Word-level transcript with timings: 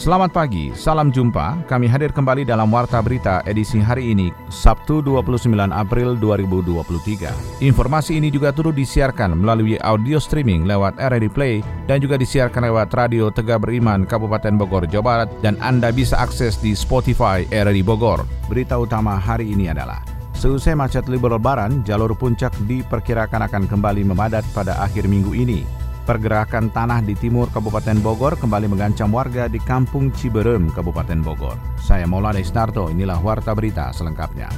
Selamat 0.00 0.32
pagi, 0.32 0.72
salam 0.72 1.12
jumpa. 1.12 1.68
Kami 1.68 1.84
hadir 1.84 2.08
kembali 2.08 2.48
dalam 2.48 2.72
Warta 2.72 3.04
Berita 3.04 3.44
edisi 3.44 3.84
hari 3.84 4.16
ini, 4.16 4.32
Sabtu 4.48 5.04
29 5.04 5.52
April 5.68 6.16
2023. 6.16 7.60
Informasi 7.60 8.16
ini 8.16 8.32
juga 8.32 8.48
turut 8.48 8.72
disiarkan 8.72 9.36
melalui 9.36 9.76
audio 9.84 10.16
streaming 10.16 10.64
lewat 10.64 10.96
RRI 10.96 11.28
Play 11.28 11.60
dan 11.84 12.00
juga 12.00 12.16
disiarkan 12.16 12.72
lewat 12.72 12.96
Radio 12.96 13.28
Tegak 13.28 13.60
Beriman 13.60 14.08
Kabupaten 14.08 14.56
Bogor, 14.56 14.88
Jawa 14.88 15.04
Barat 15.04 15.28
dan 15.44 15.60
Anda 15.60 15.92
bisa 15.92 16.16
akses 16.16 16.56
di 16.56 16.72
Spotify 16.72 17.44
RRI 17.52 17.84
Bogor. 17.84 18.24
Berita 18.48 18.80
utama 18.80 19.20
hari 19.20 19.52
ini 19.52 19.68
adalah 19.68 20.00
Seusai 20.40 20.72
macet 20.72 21.04
libur 21.12 21.36
lebaran, 21.36 21.84
jalur 21.84 22.16
puncak 22.16 22.56
diperkirakan 22.64 23.44
akan 23.44 23.68
kembali 23.68 24.08
memadat 24.08 24.48
pada 24.56 24.80
akhir 24.80 25.04
minggu 25.04 25.36
ini. 25.36 25.79
Pergerakan 26.08 26.72
tanah 26.72 27.04
di 27.04 27.12
timur 27.12 27.52
Kabupaten 27.52 28.00
Bogor 28.00 28.34
kembali 28.40 28.72
mengancam 28.72 29.12
warga 29.12 29.46
di 29.46 29.60
Kampung 29.60 30.08
Ciberem, 30.16 30.72
Kabupaten 30.72 31.20
Bogor. 31.20 31.60
Saya 31.76 32.08
Maulana 32.08 32.40
Isnarto, 32.40 32.88
inilah 32.88 33.20
Warta 33.20 33.52
Berita 33.52 33.92
selengkapnya. 33.92 34.48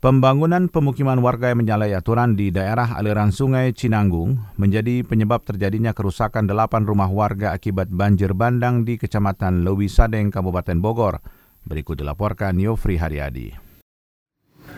Pembangunan 0.00 0.72
pemukiman 0.72 1.20
warga 1.20 1.52
yang 1.52 1.60
menyalahi 1.60 1.92
aturan 1.92 2.32
di 2.32 2.48
daerah 2.48 2.96
aliran 2.96 3.36
sungai 3.36 3.76
Cinanggung 3.76 4.40
menjadi 4.56 5.04
penyebab 5.04 5.44
terjadinya 5.44 5.92
kerusakan 5.92 6.48
delapan 6.48 6.88
rumah 6.88 7.12
warga 7.12 7.52
akibat 7.52 7.92
banjir 7.92 8.32
bandang 8.32 8.88
di 8.88 8.96
Kecamatan 8.96 9.60
Lewi 9.60 9.92
Sadeng, 9.92 10.32
Kabupaten 10.32 10.80
Bogor. 10.80 11.20
Berikut 11.64 12.00
dilaporkan 12.00 12.56
Yofri 12.56 12.96
Haryadi. 12.96 13.69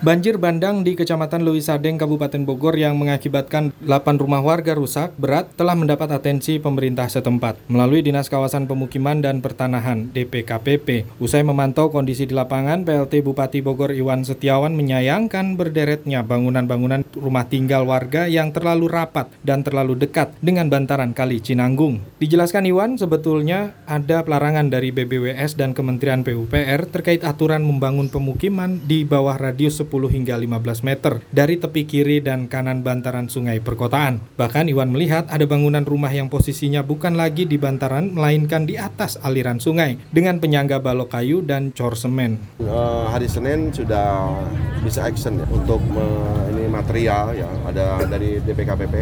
Banjir 0.03 0.35
bandang 0.35 0.83
di 0.83 0.99
Kecamatan 0.99 1.47
Lewisadeng, 1.47 1.95
Kabupaten 1.95 2.43
Bogor 2.43 2.75
yang 2.75 2.99
mengakibatkan 2.99 3.71
8 3.87 4.19
rumah 4.19 4.43
warga 4.43 4.75
rusak 4.75 5.15
berat 5.15 5.55
telah 5.55 5.79
mendapat 5.79 6.11
atensi 6.11 6.59
pemerintah 6.59 7.07
setempat 7.07 7.55
melalui 7.71 8.03
Dinas 8.03 8.27
Kawasan 8.27 8.67
Pemukiman 8.67 9.23
dan 9.23 9.39
Pertanahan 9.39 10.11
DPKPP. 10.11 11.07
Usai 11.23 11.47
memantau 11.47 11.95
kondisi 11.95 12.27
di 12.27 12.35
lapangan, 12.35 12.83
PLT 12.83 13.23
Bupati 13.23 13.63
Bogor 13.63 13.95
Iwan 13.95 14.27
Setiawan 14.27 14.75
menyayangkan 14.75 15.55
berderetnya 15.55 16.27
bangunan-bangunan 16.27 17.07
rumah 17.15 17.47
tinggal 17.47 17.87
warga 17.87 18.27
yang 18.27 18.51
terlalu 18.51 18.91
rapat 18.91 19.31
dan 19.47 19.63
terlalu 19.63 20.03
dekat 20.03 20.35
dengan 20.43 20.67
bantaran 20.67 21.15
Kali 21.15 21.39
Cinanggung. 21.39 22.03
Dijelaskan 22.19 22.67
Iwan, 22.67 22.99
sebetulnya 22.99 23.79
ada 23.87 24.27
pelarangan 24.27 24.67
dari 24.67 24.91
BBWS 24.91 25.55
dan 25.55 25.79
Kementerian 25.79 26.27
PUPR 26.27 26.91
terkait 26.91 27.23
aturan 27.23 27.63
membangun 27.63 28.11
pemukiman 28.11 28.83
di 28.83 29.07
bawah 29.07 29.39
radius 29.39 29.79
10 29.79 29.92
hingga 30.01 30.39
15 30.39 30.87
meter 30.89 31.21
dari 31.29 31.61
tepi 31.61 31.85
kiri 31.85 32.25
dan 32.25 32.49
kanan 32.49 32.81
bantaran 32.81 33.29
sungai 33.29 33.61
perkotaan. 33.61 34.23
Bahkan 34.41 34.73
Iwan 34.73 34.95
melihat 34.95 35.29
ada 35.29 35.45
bangunan 35.45 35.85
rumah 35.85 36.09
yang 36.09 36.33
posisinya 36.33 36.81
bukan 36.81 37.19
lagi 37.19 37.45
di 37.45 37.61
bantaran 37.61 38.15
melainkan 38.17 38.65
di 38.65 38.81
atas 38.81 39.21
aliran 39.21 39.61
sungai 39.61 40.01
dengan 40.09 40.41
penyangga 40.41 40.81
balok 40.81 41.13
kayu 41.13 41.45
dan 41.45 41.75
cor 41.77 41.99
semen. 41.99 42.41
Uh, 42.63 43.11
hari 43.13 43.29
Senin 43.29 43.69
sudah 43.75 44.33
bisa 44.81 45.05
action 45.05 45.37
ya 45.37 45.47
untuk 45.53 45.83
uh, 45.99 46.49
ini 46.55 46.71
material 46.71 47.37
ya 47.37 47.51
ada 47.67 48.07
dari 48.09 48.41
DPKPP 48.41 48.95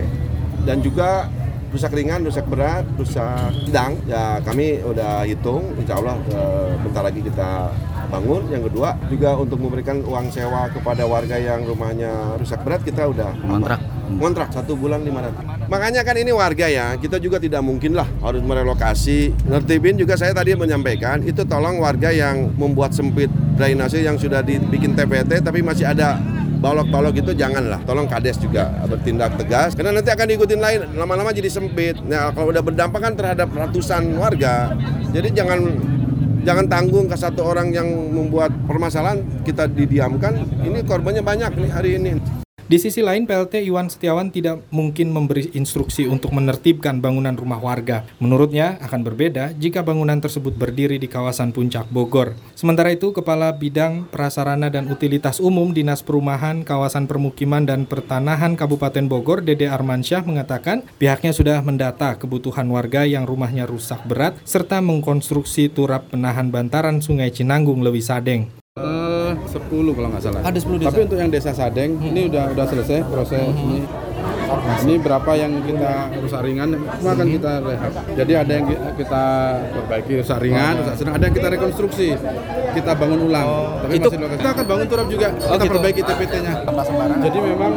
dan 0.65 0.83
juga 0.85 1.29
rusak 1.71 1.95
ringan, 1.95 2.27
rusak 2.27 2.47
berat, 2.51 2.85
rusak 2.99 3.55
sedang. 3.67 3.97
Ya 4.07 4.43
kami 4.43 4.83
udah 4.83 5.25
hitung, 5.27 5.75
insya 5.79 5.99
Allah 5.99 6.19
uh, 6.35 6.75
bentar 6.83 7.03
lagi 7.07 7.23
kita 7.23 7.71
bangun. 8.11 8.51
Yang 8.51 8.71
kedua 8.71 8.99
juga 9.07 9.31
untuk 9.39 9.59
memberikan 9.63 10.03
uang 10.03 10.35
sewa 10.35 10.67
kepada 10.71 11.07
warga 11.07 11.39
yang 11.39 11.63
rumahnya 11.65 12.37
rusak 12.39 12.63
berat 12.67 12.83
kita 12.83 13.07
udah 13.07 13.31
kontrak 13.47 13.81
kontrak 14.19 14.51
satu 14.51 14.75
bulan 14.75 15.07
500 15.07 15.71
makanya 15.71 16.03
kan 16.03 16.17
ini 16.19 16.35
warga 16.35 16.67
ya 16.67 16.99
kita 16.99 17.23
juga 17.23 17.39
tidak 17.39 17.63
mungkin 17.63 17.95
lah 17.95 18.09
harus 18.25 18.43
merelokasi 18.43 19.31
Nertibin 19.47 19.95
juga 19.95 20.19
saya 20.19 20.35
tadi 20.35 20.57
menyampaikan 20.59 21.23
itu 21.23 21.47
tolong 21.47 21.79
warga 21.79 22.11
yang 22.11 22.51
membuat 22.59 22.91
sempit 22.91 23.31
drainase 23.55 24.03
yang 24.03 24.19
sudah 24.19 24.43
dibikin 24.43 24.99
TPT 24.99 25.45
tapi 25.45 25.63
masih 25.63 25.87
ada 25.87 26.19
balok-balok 26.61 27.17
itu 27.17 27.33
janganlah. 27.33 27.81
Tolong 27.89 28.07
kades 28.07 28.37
juga 28.37 28.71
bertindak 28.87 29.41
tegas. 29.41 29.73
Karena 29.73 29.97
nanti 29.97 30.13
akan 30.13 30.27
diikutin 30.29 30.61
lain 30.61 30.81
lama-lama 30.95 31.33
jadi 31.33 31.49
sempit. 31.49 31.99
Nah 32.05 32.31
kalau 32.37 32.53
udah 32.53 32.63
berdampak 32.63 33.01
kan 33.01 33.13
terhadap 33.17 33.49
ratusan 33.51 34.15
warga 34.21 34.77
jadi 35.11 35.33
jangan 35.33 35.61
jangan 36.45 36.67
tanggung 36.71 37.09
ke 37.11 37.17
satu 37.17 37.43
orang 37.43 37.73
yang 37.73 37.89
membuat 37.89 38.53
permasalahan. 38.69 39.25
Kita 39.43 39.67
didiamkan. 39.67 40.45
Ini 40.63 40.85
korbannya 40.85 41.25
banyak 41.25 41.57
nih 41.57 41.71
hari 41.73 41.91
ini 41.97 42.13
di 42.71 42.79
sisi 42.79 43.03
lain, 43.03 43.27
PLT 43.27 43.67
Iwan 43.67 43.91
Setiawan 43.91 44.31
tidak 44.31 44.63
mungkin 44.71 45.11
memberi 45.11 45.51
instruksi 45.59 46.07
untuk 46.07 46.31
menertibkan 46.31 47.03
bangunan 47.03 47.35
rumah 47.35 47.59
warga. 47.59 48.07
Menurutnya, 48.23 48.79
akan 48.79 49.03
berbeda 49.03 49.51
jika 49.59 49.83
bangunan 49.83 50.23
tersebut 50.23 50.55
berdiri 50.55 50.95
di 51.03 51.11
kawasan 51.11 51.51
Puncak 51.51 51.91
Bogor. 51.91 52.39
Sementara 52.55 52.95
itu, 52.95 53.11
Kepala 53.11 53.51
Bidang 53.59 54.07
Prasarana 54.15 54.71
dan 54.71 54.87
Utilitas 54.87 55.43
Umum 55.43 55.75
Dinas 55.75 56.07
Perumahan, 56.07 56.63
Kawasan 56.63 57.11
Permukiman 57.11 57.67
dan 57.67 57.91
Pertanahan 57.91 58.55
Kabupaten 58.55 59.11
Bogor, 59.11 59.43
Dede 59.43 59.67
Armansyah 59.67 60.23
mengatakan 60.23 60.87
pihaknya 61.03 61.35
sudah 61.35 61.59
mendata 61.67 62.15
kebutuhan 62.23 62.71
warga 62.71 63.03
yang 63.03 63.27
rumahnya 63.27 63.67
rusak 63.67 63.99
berat 64.07 64.39
serta 64.47 64.79
mengkonstruksi 64.79 65.75
turap 65.75 66.07
penahan 66.15 66.55
bantaran 66.55 67.03
Sungai 67.03 67.35
Cinanggung 67.35 67.83
Lewi 67.83 67.99
Sadeng. 67.99 68.60
10 69.51 69.97
kalau 69.97 70.09
nggak 70.15 70.23
salah. 70.23 70.41
Ada 70.47 70.59
10 70.63 70.79
desa. 70.79 70.89
Tapi 70.95 71.01
untuk 71.11 71.19
yang 71.19 71.31
desa 71.31 71.51
Sadeng 71.51 71.99
hmm. 71.99 72.09
ini 72.15 72.21
udah 72.31 72.45
udah 72.55 72.67
selesai 72.71 72.99
proses 73.11 73.43
hmm. 73.43 73.65
ini. 73.67 73.81
Ini 74.61 74.95
berapa 74.99 75.33
yang 75.39 75.63
kita 75.63 76.11
rusak 76.21 76.41
ringan 76.43 76.75
semua 76.75 77.13
akan 77.15 77.27
kita 77.31 77.53
rehab. 77.63 77.93
Jadi 78.19 78.33
ada 78.35 78.53
yang 78.53 78.67
kita 78.99 79.25
perbaiki 79.73 80.13
rusak 80.21 80.39
ringan, 80.43 80.75
rusak 80.83 80.95
sedang, 80.99 81.15
ada 81.17 81.25
yang 81.31 81.37
kita 81.39 81.49
rekonstruksi, 81.55 82.09
kita 82.75 82.93
bangun 82.99 83.31
ulang. 83.31 83.47
Oh, 83.47 83.79
Tapi 83.87 83.95
itu, 84.03 84.09
masih 84.11 84.37
kita 84.43 84.51
akan 84.51 84.65
bangun 84.67 84.87
turap 84.91 85.07
juga, 85.07 85.29
oh, 85.31 85.55
kita 85.55 85.65
gitu. 85.65 85.73
perbaiki 85.73 86.03
TPT-nya. 86.03 86.55
Jadi 87.31 87.39
memang 87.39 87.73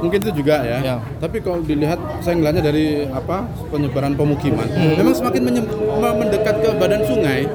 mungkin 0.00 0.18
itu 0.20 0.32
juga 0.36 0.56
ya. 0.64 0.78
ya. 0.84 0.96
Tapi 1.16 1.36
kalau 1.40 1.58
dilihat 1.64 1.98
saya 2.20 2.34
ngelihatnya 2.36 2.62
dari 2.64 2.86
apa 3.08 3.48
penyebaran 3.72 4.12
pemukiman, 4.14 4.68
hmm. 4.68 4.94
memang 5.00 5.14
semakin 5.16 5.42
mendekat 5.98 6.54
ke 6.60 6.70
badan 6.76 7.02
sungai 7.08 7.48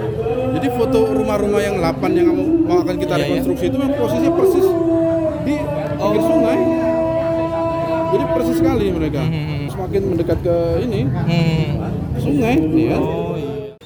jadi 0.56 0.68
foto 0.72 1.00
rumah-rumah 1.12 1.60
yang 1.60 1.76
8 1.84 2.16
yang 2.16 2.32
mau 2.64 2.80
akan 2.80 2.96
kita 2.96 3.14
iya, 3.20 3.20
iya. 3.20 3.28
rekonstruksi 3.28 3.66
itu 3.68 3.78
memang 3.78 3.96
posisinya 4.00 4.32
persis 4.32 4.68
di 5.44 5.56
pinggir 6.00 6.22
oh. 6.24 6.28
sungai. 6.32 6.60
Jadi 8.06 8.26
persis 8.32 8.56
sekali 8.64 8.86
mereka. 8.96 9.22
Hmm. 9.28 9.34
hmm, 9.36 9.46
hmm. 9.46 9.64
Semakin 9.76 10.02
mendekat 10.08 10.38
ke 10.40 10.58
ini 10.88 11.02
hmm. 11.04 11.70
sungai, 12.24 12.56
nih 12.56 12.86
ya. 12.96 13.00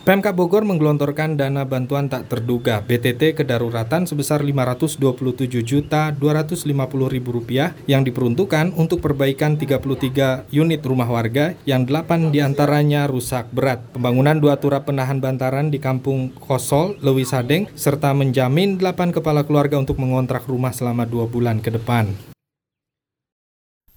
Pemkab 0.10 0.42
Bogor 0.42 0.66
menggelontorkan 0.66 1.38
dana 1.38 1.70
bantuan 1.70 2.10
tak 2.10 2.34
terduga 2.34 2.82
BTT 2.82 3.38
kedaruratan 3.38 4.10
sebesar 4.10 4.42
Rp527.250.000 4.42 6.18
yang 7.86 8.02
diperuntukkan 8.02 8.74
untuk 8.74 9.06
perbaikan 9.06 9.54
33 9.62 10.50
unit 10.50 10.82
rumah 10.82 11.06
warga 11.06 11.54
yang 11.70 11.86
8 11.86 12.34
di 12.34 12.42
antaranya 12.42 13.06
rusak 13.06 13.54
berat. 13.54 13.86
Pembangunan 13.94 14.42
dua 14.42 14.58
turap 14.58 14.90
penahan 14.90 15.22
bantaran 15.22 15.70
di 15.70 15.78
Kampung 15.78 16.34
Kosol, 16.42 16.98
Lewi 17.06 17.30
Sadeng, 17.30 17.70
serta 17.78 18.10
menjamin 18.18 18.82
8 18.82 19.14
kepala 19.14 19.46
keluarga 19.46 19.78
untuk 19.78 20.02
mengontrak 20.02 20.50
rumah 20.50 20.74
selama 20.74 21.06
dua 21.06 21.30
bulan 21.30 21.62
ke 21.62 21.70
depan. 21.70 22.10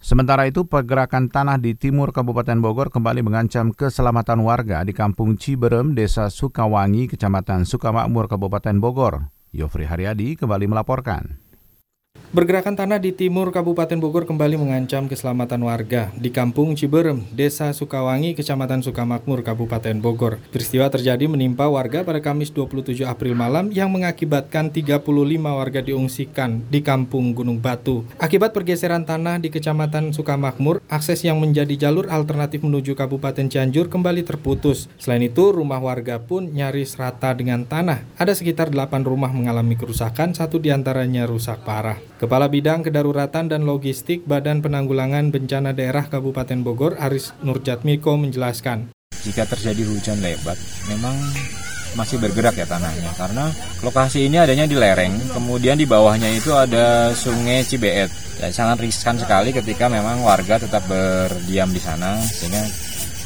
Sementara 0.03 0.51
itu, 0.51 0.67
pergerakan 0.67 1.31
tanah 1.31 1.63
di 1.63 1.79
timur 1.79 2.11
Kabupaten 2.11 2.59
Bogor 2.59 2.91
kembali 2.91 3.23
mengancam 3.23 3.71
keselamatan 3.71 4.43
warga 4.43 4.83
di 4.83 4.91
Kampung 4.91 5.39
Ciberem, 5.39 5.95
Desa 5.95 6.27
Sukawangi, 6.27 7.07
Kecamatan 7.07 7.63
Sukamakmur, 7.63 8.27
Kabupaten 8.27 8.83
Bogor. 8.83 9.31
Yofri 9.55 9.87
Haryadi 9.87 10.35
kembali 10.35 10.67
melaporkan. 10.67 11.39
Bergerakan 12.33 12.73
tanah 12.73 12.97
di 12.97 13.13
timur 13.13 13.53
Kabupaten 13.53 14.01
Bogor 14.01 14.25
kembali 14.25 14.57
mengancam 14.57 15.05
keselamatan 15.05 15.69
warga 15.69 16.09
di 16.17 16.33
Kampung 16.33 16.73
Ciberem, 16.73 17.29
Desa 17.29 17.69
Sukawangi, 17.77 18.33
Kecamatan 18.33 18.81
Sukamakmur, 18.81 19.45
Kabupaten 19.45 20.01
Bogor. 20.01 20.41
Peristiwa 20.49 20.89
terjadi 20.89 21.29
menimpa 21.29 21.69
warga 21.69 22.01
pada 22.01 22.25
Kamis 22.25 22.49
27 22.49 23.05
April 23.05 23.37
malam 23.37 23.69
yang 23.69 23.93
mengakibatkan 23.93 24.73
35 24.73 25.05
warga 25.45 25.85
diungsikan 25.85 26.65
di 26.73 26.81
Kampung 26.81 27.37
Gunung 27.37 27.61
Batu. 27.61 28.09
Akibat 28.17 28.57
pergeseran 28.57 29.05
tanah 29.05 29.37
di 29.37 29.53
Kecamatan 29.53 30.17
Sukamakmur, 30.17 30.81
akses 30.89 31.21
yang 31.29 31.37
menjadi 31.37 31.77
jalur 31.77 32.09
alternatif 32.09 32.65
menuju 32.65 32.97
Kabupaten 32.97 33.45
Cianjur 33.45 33.93
kembali 33.93 34.25
terputus. 34.25 34.89
Selain 34.97 35.21
itu, 35.21 35.53
rumah 35.53 35.85
warga 35.85 36.17
pun 36.17 36.49
nyaris 36.49 36.97
rata 36.97 37.37
dengan 37.37 37.69
tanah. 37.69 38.01
Ada 38.17 38.33
sekitar 38.33 38.73
8 38.73 39.05
rumah 39.05 39.29
mengalami 39.29 39.77
kerusakan, 39.77 40.33
satu 40.33 40.57
di 40.57 40.73
antaranya 40.73 41.29
rusak 41.29 41.61
parah. 41.69 42.01
Kepala 42.23 42.47
Bidang 42.47 42.87
Kedaruratan 42.87 43.51
dan 43.51 43.67
Logistik 43.67 44.23
Badan 44.31 44.63
Penanggulangan 44.63 45.35
Bencana 45.35 45.75
Daerah 45.75 46.07
Kabupaten 46.07 46.63
Bogor, 46.63 46.95
Aris 46.95 47.35
Nurjatmiko 47.43 48.15
menjelaskan. 48.15 48.95
Jika 49.27 49.43
terjadi 49.43 49.83
hujan 49.91 50.23
lebat, 50.23 50.55
memang 50.87 51.19
masih 51.99 52.23
bergerak 52.23 52.55
ya 52.55 52.63
tanahnya 52.63 53.11
karena 53.19 53.51
lokasi 53.83 54.31
ini 54.31 54.39
adanya 54.39 54.71
di 54.71 54.79
lereng, 54.79 55.19
kemudian 55.35 55.75
di 55.75 55.83
bawahnya 55.83 56.31
itu 56.31 56.55
ada 56.55 57.11
Sungai 57.11 57.67
Cibeet. 57.67 58.39
Ya, 58.39 58.55
sangat 58.55 58.87
riskan 58.87 59.19
sekali 59.19 59.51
ketika 59.51 59.91
memang 59.91 60.23
warga 60.23 60.63
tetap 60.63 60.87
berdiam 60.87 61.75
di 61.75 61.83
sana 61.83 62.23
sehingga 62.23 62.63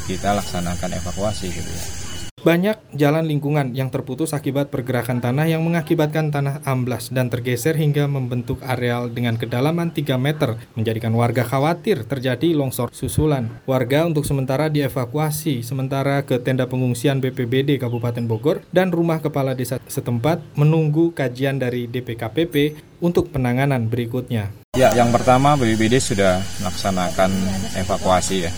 kita 0.09 0.41
laksanakan 0.41 0.97
evakuasi 0.97 1.53
gitu 1.53 1.69
ya. 1.69 2.06
Banyak 2.47 2.95
jalan 2.95 3.27
lingkungan 3.27 3.75
yang 3.75 3.91
terputus 3.91 4.31
akibat 4.31 4.71
pergerakan 4.71 5.19
tanah 5.19 5.51
yang 5.51 5.67
mengakibatkan 5.67 6.31
tanah 6.31 6.63
amblas 6.63 7.11
dan 7.11 7.27
tergeser 7.27 7.75
hingga 7.75 8.07
membentuk 8.07 8.63
areal 8.63 9.11
dengan 9.11 9.35
kedalaman 9.35 9.91
3 9.91 10.15
meter, 10.15 10.55
menjadikan 10.71 11.11
warga 11.11 11.43
khawatir 11.43 12.07
terjadi 12.07 12.55
longsor 12.55 12.95
susulan. 12.95 13.51
Warga 13.67 14.07
untuk 14.07 14.23
sementara 14.23 14.71
dievakuasi, 14.71 15.59
sementara 15.59 16.23
ke 16.23 16.39
tenda 16.39 16.63
pengungsian 16.71 17.19
BPBD 17.19 17.83
Kabupaten 17.83 18.23
Bogor 18.23 18.63
dan 18.71 18.95
rumah 18.95 19.19
kepala 19.19 19.51
desa 19.51 19.83
setempat 19.83 20.39
menunggu 20.55 21.11
kajian 21.11 21.59
dari 21.59 21.91
DPKPP 21.91 22.79
untuk 23.03 23.27
penanganan 23.27 23.91
berikutnya. 23.91 24.55
Ya, 24.79 24.95
yang 24.95 25.11
pertama 25.11 25.59
BPBD 25.59 25.99
sudah 25.99 26.39
melaksanakan 26.63 27.27
evakuasi 27.75 28.47
ya 28.47 28.51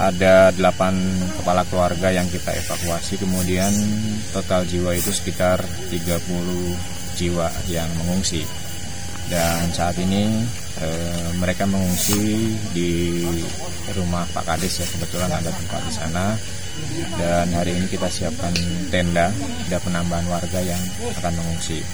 ada 0.00 0.48
8 0.56 1.36
kepala 1.44 1.62
keluarga 1.68 2.08
yang 2.08 2.24
kita 2.32 2.56
evakuasi. 2.56 3.20
Kemudian 3.20 3.68
total 4.32 4.64
jiwa 4.64 4.96
itu 4.96 5.12
sekitar 5.12 5.60
30 5.92 7.20
jiwa 7.20 7.52
yang 7.68 7.88
mengungsi. 8.00 8.48
Dan 9.28 9.68
saat 9.76 10.00
ini 10.00 10.40
e, 10.80 10.88
mereka 11.36 11.68
mengungsi 11.68 12.56
di 12.72 13.22
rumah 13.92 14.24
Pak 14.32 14.48
Kades 14.48 14.80
ya. 14.80 14.86
Kebetulan 14.88 15.30
ada 15.36 15.52
tempat 15.52 15.84
di 15.84 15.92
sana. 15.92 16.26
Dan 17.20 17.52
hari 17.52 17.76
ini 17.76 17.84
kita 17.92 18.08
siapkan 18.08 18.56
tenda. 18.88 19.28
Ada 19.68 19.84
penambahan 19.84 20.24
warga 20.32 20.64
yang 20.64 20.80
akan 21.20 21.36
mengungsi. 21.36 21.84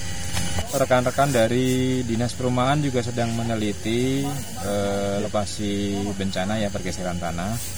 Rekan-rekan 0.71 1.35
dari 1.35 2.01
dinas 2.07 2.31
perumahan 2.31 2.79
juga 2.79 3.03
sedang 3.03 3.35
meneliti 3.35 4.23
e, 4.63 4.73
lokasi 5.19 5.99
bencana 6.15 6.55
ya 6.55 6.71
pergeseran 6.71 7.19
tanah 7.19 7.76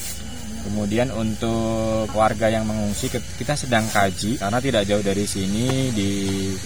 Kemudian 0.59 1.09
untuk 1.15 2.11
warga 2.11 2.51
yang 2.51 2.67
mengungsi 2.67 3.07
kita 3.11 3.56
sedang 3.56 3.88
kaji 3.88 4.38
karena 4.38 4.59
tidak 4.59 4.83
jauh 4.85 5.03
dari 5.03 5.23
sini 5.23 5.89
di 5.95 6.11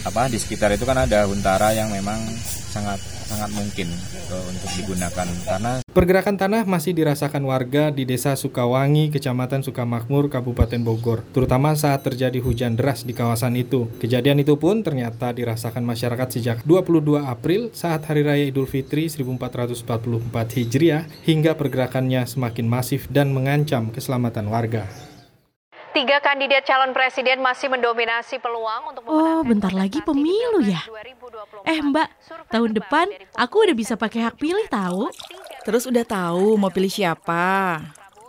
apa 0.04 0.28
di 0.28 0.42
sekitar 0.42 0.74
itu 0.74 0.84
kan 0.84 0.98
ada 0.98 1.30
huntara 1.30 1.72
yang 1.78 1.94
memang 1.94 2.20
sangat 2.74 2.98
sangat 3.34 3.50
mungkin 3.58 3.90
uh, 4.30 4.46
untuk 4.46 4.70
digunakan 4.78 5.28
karena 5.50 5.82
pergerakan 5.90 6.38
tanah 6.38 6.70
masih 6.70 6.94
dirasakan 6.94 7.42
warga 7.50 7.90
di 7.90 8.06
Desa 8.06 8.38
Sukawangi, 8.38 9.10
Kecamatan 9.10 9.66
Sukamakmur, 9.66 10.30
Kabupaten 10.30 10.78
Bogor, 10.86 11.26
terutama 11.34 11.74
saat 11.74 12.06
terjadi 12.06 12.38
hujan 12.38 12.78
deras 12.78 13.02
di 13.02 13.18
kawasan 13.18 13.58
itu. 13.58 13.90
Kejadian 13.98 14.46
itu 14.46 14.54
pun 14.62 14.86
ternyata 14.86 15.34
dirasakan 15.34 15.82
masyarakat 15.82 16.38
sejak 16.38 16.58
22 16.62 17.26
April 17.26 17.74
saat 17.74 18.06
Hari 18.06 18.22
Raya 18.22 18.46
Idul 18.46 18.70
Fitri 18.70 19.10
1444 19.10 20.58
Hijriah 20.62 21.10
hingga 21.26 21.58
pergerakannya 21.58 22.30
semakin 22.30 22.70
masif 22.70 23.10
dan 23.10 23.34
mengancam 23.34 23.90
keselamatan 23.90 24.46
warga. 24.54 25.13
Tiga 25.94 26.18
kandidat 26.26 26.66
calon 26.66 26.90
presiden 26.90 27.38
masih 27.46 27.70
mendominasi 27.70 28.42
peluang 28.42 28.90
untuk 28.90 29.06
Oh, 29.06 29.46
bentar 29.46 29.70
lagi 29.70 30.02
pemilu 30.02 30.66
ya. 30.66 30.82
Eh, 31.70 31.78
Mbak, 31.78 32.10
tahun 32.50 32.74
depan 32.74 33.14
aku 33.38 33.70
udah 33.70 33.78
bisa 33.78 33.94
pakai 33.94 34.26
hak 34.26 34.42
pilih 34.42 34.66
tahu. 34.74 35.14
Terus 35.62 35.86
udah 35.86 36.02
tahu 36.02 36.58
mau 36.58 36.74
pilih 36.74 36.90
siapa? 36.90 37.78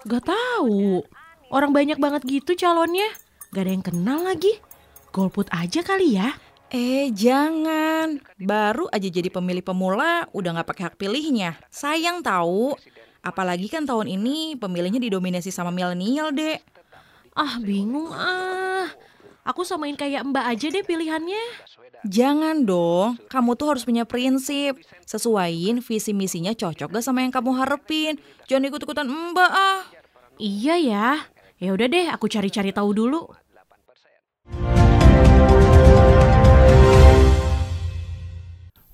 Gak 0.04 0.28
tahu. 0.28 1.00
Orang 1.48 1.72
banyak 1.72 1.96
banget 1.96 2.28
gitu 2.28 2.52
calonnya. 2.52 3.08
Gak 3.56 3.64
ada 3.64 3.72
yang 3.72 3.84
kenal 3.84 4.20
lagi. 4.28 4.60
Golput 5.08 5.48
aja 5.48 5.80
kali 5.80 6.20
ya. 6.20 6.36
Eh, 6.68 7.08
jangan. 7.16 8.20
Baru 8.36 8.92
aja 8.92 9.08
jadi 9.08 9.32
pemilih 9.32 9.64
pemula 9.64 10.28
udah 10.36 10.60
gak 10.60 10.68
pakai 10.68 10.82
hak 10.92 10.96
pilihnya. 11.00 11.56
Sayang 11.72 12.20
tahu. 12.20 12.76
Apalagi 13.24 13.72
kan 13.72 13.88
tahun 13.88 14.20
ini 14.20 14.60
pemilihnya 14.60 15.00
didominasi 15.00 15.48
sama 15.48 15.72
milenial, 15.72 16.28
Dek. 16.28 16.73
Ah, 17.34 17.58
bingung 17.58 18.14
ah. 18.14 18.86
Aku 19.42 19.66
samain 19.66 19.98
kayak 19.98 20.22
Mbak 20.22 20.46
aja 20.54 20.66
deh 20.70 20.86
pilihannya. 20.86 21.42
Jangan 22.06 22.62
dong, 22.62 23.18
kamu 23.26 23.58
tuh 23.58 23.74
harus 23.74 23.82
punya 23.82 24.06
prinsip. 24.06 24.78
Sesuaiin 25.02 25.82
visi 25.82 26.14
misinya 26.14 26.54
cocok 26.54 26.94
gak 26.94 27.02
sama 27.02 27.26
yang 27.26 27.34
kamu 27.34 27.58
harapin. 27.58 28.22
Jangan 28.46 28.70
ikut-ikutan 28.70 29.10
Mbak 29.10 29.50
ah. 29.50 29.82
Iya 30.38 30.74
ya. 30.78 31.08
Ya 31.58 31.70
udah 31.74 31.90
deh, 31.90 32.06
aku 32.06 32.30
cari-cari 32.30 32.70
tahu 32.70 32.94
dulu. 32.94 33.26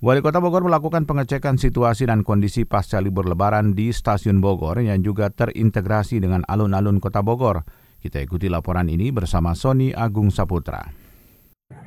Wali 0.00 0.25
Kota 0.25 0.40
Bogor 0.40 0.64
melakukan 0.64 1.04
pengecekan 1.04 1.60
situasi 1.60 2.08
dan 2.08 2.25
kondisi 2.25 2.64
pasca 2.64 3.04
libur 3.04 3.28
lebaran 3.28 3.76
di 3.76 3.92
stasiun 3.92 4.40
Bogor 4.40 4.81
yang 4.81 5.04
juga 5.04 5.28
terintegrasi 5.28 6.25
dengan 6.25 6.40
alun-alun 6.48 7.04
Kota 7.04 7.20
Bogor. 7.20 7.69
Kita 8.00 8.17
ikuti 8.17 8.49
laporan 8.49 8.88
ini 8.88 9.12
bersama 9.12 9.52
Sony 9.52 9.93
Agung 9.93 10.32
Saputra. 10.32 11.10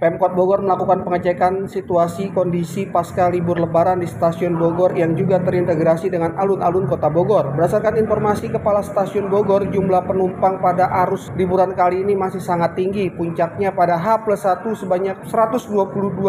Pemkot 0.03 0.35
Bogor 0.35 0.59
melakukan 0.59 1.07
pengecekan 1.07 1.71
situasi 1.71 2.35
kondisi 2.35 2.83
pasca 2.91 3.31
libur 3.31 3.55
lebaran 3.55 4.03
di 4.03 4.07
stasiun 4.11 4.59
Bogor 4.59 4.99
yang 4.99 5.15
juga 5.15 5.39
terintegrasi 5.39 6.11
dengan 6.11 6.35
alun-alun 6.35 6.91
kota 6.91 7.07
Bogor. 7.07 7.55
Berdasarkan 7.55 8.03
informasi 8.03 8.51
Kepala 8.51 8.83
Stasiun 8.83 9.31
Bogor, 9.31 9.63
jumlah 9.71 10.03
penumpang 10.03 10.59
pada 10.59 10.91
arus 11.07 11.31
liburan 11.39 11.71
kali 11.71 12.03
ini 12.03 12.19
masih 12.19 12.43
sangat 12.43 12.75
tinggi. 12.75 13.15
Puncaknya 13.15 13.71
pada 13.71 13.95
H 13.95 14.27
plus 14.27 14.43
1 14.43 14.75
sebanyak 14.75 15.23
122 15.23 15.71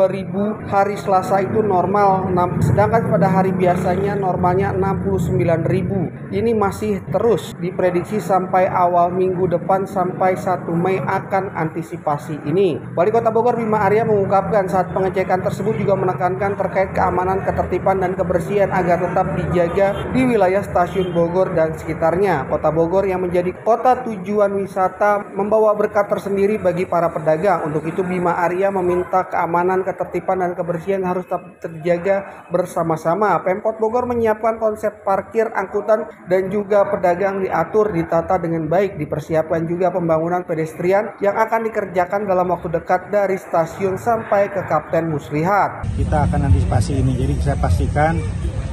ribu, 0.06 0.54
hari 0.70 0.94
Selasa 0.94 1.42
itu 1.42 1.58
normal, 1.58 2.30
sedangkan 2.62 3.10
pada 3.10 3.26
hari 3.26 3.50
biasanya 3.58 4.14
normalnya 4.14 4.70
69 4.70 5.66
ribu. 5.66 6.14
Ini 6.30 6.54
masih 6.54 7.02
terus 7.10 7.50
diprediksi 7.58 8.22
sampai 8.22 8.70
awal 8.70 9.10
minggu 9.10 9.50
depan 9.50 9.82
sampai 9.82 10.38
1 10.38 10.70
Mei 10.78 11.02
akan 11.02 11.58
antisipasi 11.58 12.38
ini. 12.46 12.78
Wali 12.94 13.10
Kota 13.10 13.34
Bogor 13.34 13.43
Bima 13.52 13.84
Arya 13.84 14.08
mengungkapkan 14.08 14.64
saat 14.64 14.88
pengecekan 14.96 15.44
tersebut 15.44 15.76
juga 15.76 15.92
menekankan 15.92 16.56
terkait 16.56 16.96
keamanan, 16.96 17.44
ketertiban, 17.44 18.00
dan 18.00 18.16
kebersihan 18.16 18.72
agar 18.72 19.04
tetap 19.04 19.36
dijaga 19.36 20.08
di 20.16 20.24
wilayah 20.24 20.64
stasiun 20.64 21.12
Bogor 21.12 21.52
dan 21.52 21.76
sekitarnya. 21.76 22.48
Kota 22.48 22.72
Bogor 22.72 23.04
yang 23.04 23.20
menjadi 23.20 23.52
kota 23.60 24.00
tujuan 24.08 24.56
wisata 24.56 25.36
membawa 25.36 25.76
berkat 25.76 26.08
tersendiri 26.08 26.56
bagi 26.56 26.88
para 26.88 27.12
pedagang. 27.12 27.68
Untuk 27.68 27.84
itu 27.84 28.00
Bima 28.00 28.40
Arya 28.40 28.72
meminta 28.72 29.28
keamanan, 29.28 29.84
ketertiban, 29.84 30.40
dan 30.40 30.56
kebersihan 30.56 31.04
harus 31.04 31.28
tetap 31.28 31.60
terjaga 31.60 32.48
bersama-sama. 32.48 33.36
Pemkot 33.44 33.76
Bogor 33.76 34.08
menyiapkan 34.08 34.56
konsep 34.56 35.04
parkir, 35.04 35.52
angkutan, 35.52 36.08
dan 36.30 36.48
juga 36.48 36.88
pedagang 36.88 37.44
diatur, 37.44 37.92
ditata 37.92 38.40
dengan 38.40 38.70
baik. 38.70 38.96
Dipersiapkan 38.96 39.66
juga 39.68 39.90
pembangunan 39.90 40.46
pedestrian 40.46 41.18
yang 41.18 41.34
akan 41.34 41.66
dikerjakan 41.66 42.30
dalam 42.30 42.46
waktu 42.48 42.70
dekat 42.70 43.10
dari 43.10 43.33
stasiun 43.38 43.98
sampai 43.98 44.50
ke 44.50 44.60
Kapten 44.66 45.10
Muslihat. 45.10 45.86
Kita 45.94 46.26
akan 46.28 46.50
antisipasi 46.50 46.98
ini, 46.98 47.14
jadi 47.14 47.32
saya 47.40 47.56
pastikan 47.58 48.18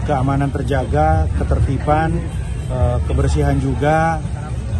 keamanan 0.05 0.49
terjaga, 0.49 1.29
ketertiban, 1.37 2.17
eh, 2.69 2.97
kebersihan 3.05 3.57
juga, 3.61 4.17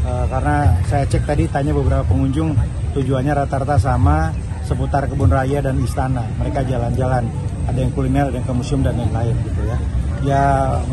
eh, 0.05 0.25
karena 0.29 0.77
saya 0.89 1.05
cek 1.05 1.23
tadi 1.25 1.45
tanya 1.50 1.73
beberapa 1.75 2.05
pengunjung 2.07 2.57
tujuannya 2.97 3.33
rata-rata 3.45 3.77
sama 3.79 4.33
seputar 4.65 5.07
kebun 5.07 5.31
raya 5.31 5.59
dan 5.61 5.77
istana. 5.83 6.23
Mereka 6.39 6.63
jalan-jalan, 6.65 7.27
ada 7.67 7.79
yang 7.79 7.91
kuliner, 7.91 8.31
ada 8.31 8.38
yang 8.39 8.47
ke 8.47 8.53
museum 8.55 8.81
dan 8.81 8.97
lain-lain 8.97 9.35
gitu 9.45 9.61
ya. 9.67 9.77
Ya 10.21 10.43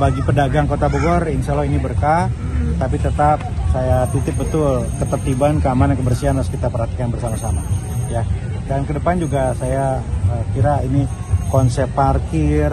bagi 0.00 0.25
pedagang 0.25 0.64
Kota 0.64 0.88
Bogor, 0.88 1.28
insya 1.28 1.52
Allah 1.52 1.68
ini 1.68 1.76
berkah, 1.76 2.33
tapi 2.80 2.97
tetap 2.97 3.45
saya 3.68 4.09
titip 4.09 4.40
betul 4.40 4.88
ketertiban, 4.97 5.61
keamanan, 5.61 6.00
kebersihan 6.00 6.40
harus 6.40 6.49
kita 6.49 6.73
perhatikan 6.73 7.12
bersama-sama. 7.12 7.61
Ya, 8.09 8.25
dan 8.68 8.84
ke 8.84 8.92
depan 8.94 9.16
juga 9.16 9.56
saya 9.56 9.98
uh, 10.28 10.44
kira 10.52 10.84
ini 10.84 11.08
konsep 11.48 11.88
parkir, 11.96 12.68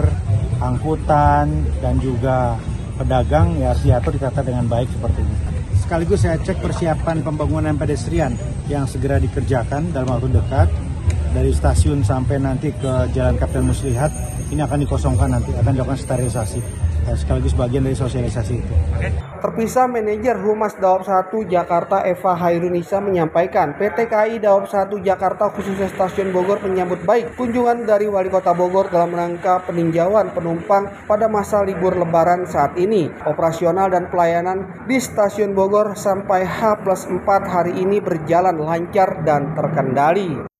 angkutan, 0.60 1.48
dan 1.80 1.96
juga 1.98 2.60
pedagang 3.00 3.56
ya 3.56 3.72
harus 3.72 3.82
diatur 3.82 4.12
ditata 4.20 4.44
dengan 4.44 4.68
baik 4.68 4.92
seperti 4.92 5.24
ini. 5.24 5.36
Sekaligus 5.80 6.20
saya 6.24 6.36
cek 6.36 6.60
persiapan 6.60 7.24
pembangunan 7.24 7.72
pedestrian 7.80 8.36
yang 8.68 8.84
segera 8.84 9.16
dikerjakan 9.16 9.92
dalam 9.96 10.12
waktu 10.12 10.36
dekat 10.36 10.68
dari 11.32 11.52
stasiun 11.52 12.04
sampai 12.04 12.40
nanti 12.40 12.72
ke 12.72 12.92
Jalan 13.12 13.36
Kapten 13.40 13.64
Muslihat 13.64 14.12
ini 14.52 14.60
akan 14.60 14.84
dikosongkan 14.84 15.28
nanti 15.32 15.52
akan 15.56 15.72
dilakukan 15.76 16.00
sterilisasi 16.00 16.60
sekaligus 17.14 17.54
bagian 17.54 17.86
dari 17.86 17.94
sosialisasi 17.94 18.54
itu. 18.58 18.74
Terpisah 19.36 19.84
manajer 19.84 20.40
Humas 20.40 20.80
Daop 20.80 21.04
1 21.04 21.28
Jakarta 21.52 22.00
Eva 22.08 22.32
Hairunisa 22.40 23.04
menyampaikan 23.04 23.76
PT 23.76 24.08
KAI 24.08 24.40
Daop 24.40 24.64
1 24.64 24.96
Jakarta 25.04 25.52
khususnya 25.52 25.92
stasiun 25.92 26.32
Bogor 26.32 26.64
menyambut 26.64 27.04
baik 27.04 27.36
kunjungan 27.36 27.84
dari 27.84 28.08
Wali 28.08 28.32
Kota 28.32 28.56
Bogor 28.56 28.88
dalam 28.88 29.12
rangka 29.12 29.60
peninjauan 29.68 30.32
penumpang 30.32 30.88
pada 31.04 31.28
masa 31.28 31.60
libur 31.60 31.92
lebaran 31.92 32.48
saat 32.48 32.80
ini. 32.80 33.12
Operasional 33.28 33.92
dan 33.92 34.08
pelayanan 34.08 34.88
di 34.88 34.96
stasiun 34.96 35.52
Bogor 35.52 35.92
sampai 35.92 36.48
H 36.48 36.80
plus 36.80 37.04
4 37.04 37.20
hari 37.44 37.76
ini 37.76 38.00
berjalan 38.00 38.56
lancar 38.56 39.20
dan 39.28 39.52
terkendali. 39.52 40.55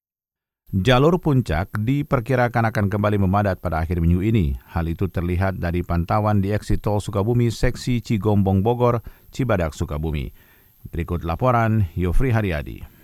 Jalur 0.75 1.23
puncak 1.23 1.79
diperkirakan 1.79 2.75
akan 2.75 2.91
kembali 2.91 3.23
memadat 3.23 3.63
pada 3.63 3.87
akhir 3.87 4.03
minggu 4.03 4.19
ini. 4.19 4.59
Hal 4.67 4.91
itu 4.91 5.07
terlihat 5.07 5.63
dari 5.63 5.87
pantauan 5.87 6.43
di 6.43 6.51
eksit 6.51 6.83
tol 6.83 6.99
Sukabumi 6.99 7.55
seksi 7.55 8.03
Cigombong 8.03 8.67
Bogor, 8.67 8.99
Cibadak 9.31 9.79
Sukabumi. 9.79 10.35
Berikut 10.91 11.23
laporan 11.23 11.87
Yofri 11.95 12.35
Haryadi. 12.35 12.96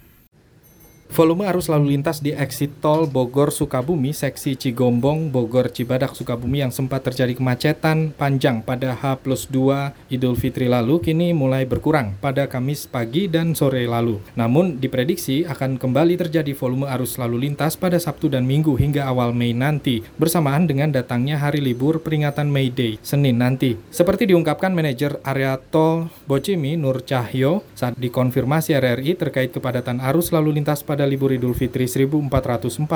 Volume 1.13 1.45
arus 1.45 1.69
lalu 1.69 1.93
lintas 1.93 2.25
di 2.25 2.33
eksit 2.33 2.81
tol 2.81 3.05
Bogor 3.05 3.53
Sukabumi 3.53 4.17
seksi 4.17 4.57
Cigombong 4.57 5.29
Bogor 5.29 5.69
Cibadak 5.69 6.17
Sukabumi 6.17 6.65
yang 6.65 6.73
sempat 6.73 7.05
terjadi 7.05 7.37
kemacetan 7.37 8.17
panjang 8.17 8.65
pada 8.65 8.97
H 8.97 9.21
plus 9.21 9.45
2 9.45 9.93
Idul 10.09 10.41
Fitri 10.41 10.73
lalu 10.73 11.05
kini 11.05 11.37
mulai 11.37 11.69
berkurang 11.69 12.17
pada 12.17 12.49
Kamis 12.49 12.89
pagi 12.89 13.29
dan 13.29 13.53
sore 13.53 13.85
lalu. 13.85 14.25
Namun 14.41 14.81
diprediksi 14.81 15.45
akan 15.45 15.77
kembali 15.77 16.17
terjadi 16.17 16.57
volume 16.57 16.89
arus 16.89 17.21
lalu 17.21 17.45
lintas 17.45 17.77
pada 17.77 18.01
Sabtu 18.01 18.33
dan 18.33 18.49
Minggu 18.49 18.73
hingga 18.81 19.05
awal 19.05 19.37
Mei 19.37 19.53
nanti 19.53 20.01
bersamaan 20.17 20.65
dengan 20.65 20.97
datangnya 20.97 21.37
hari 21.37 21.61
libur 21.61 22.01
peringatan 22.01 22.49
May 22.49 22.73
Day 22.73 22.97
Senin 23.05 23.37
nanti. 23.37 23.77
Seperti 23.93 24.33
diungkapkan 24.33 24.73
manajer 24.73 25.21
area 25.29 25.61
tol 25.61 26.09
Bocimi 26.25 26.81
Nur 26.81 27.05
Cahyo 27.05 27.69
saat 27.77 28.01
dikonfirmasi 28.01 28.73
RRI 28.81 29.13
terkait 29.21 29.53
kepadatan 29.53 30.01
arus 30.01 30.33
lalu 30.33 30.57
lintas 30.57 30.81
pada 30.81 31.02
pada 31.03 31.11
libur 31.11 31.35
Idul 31.35 31.59
Fitri 31.59 31.91
1444 31.91 32.87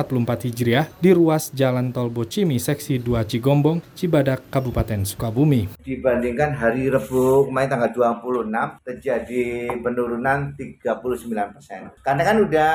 Hijriah 0.47 0.87
di 1.03 1.11
ruas 1.11 1.51
Jalan 1.51 1.91
Tol 1.91 2.07
Bocimi 2.07 2.55
Seksi 2.55 3.03
2 3.03 3.27
Cigombong, 3.27 3.83
Cibadak, 3.99 4.47
Kabupaten 4.47 5.03
Sukabumi. 5.03 5.75
Dibandingkan 5.83 6.55
hari 6.55 6.87
Rebu 6.87 7.51
kemarin 7.51 7.67
tanggal 7.67 7.91
26 8.23 8.47
terjadi 8.87 9.75
penurunan 9.83 10.55
39 10.55 11.51
persen. 11.59 11.91
Karena 12.07 12.23
kan 12.23 12.37
udah 12.47 12.73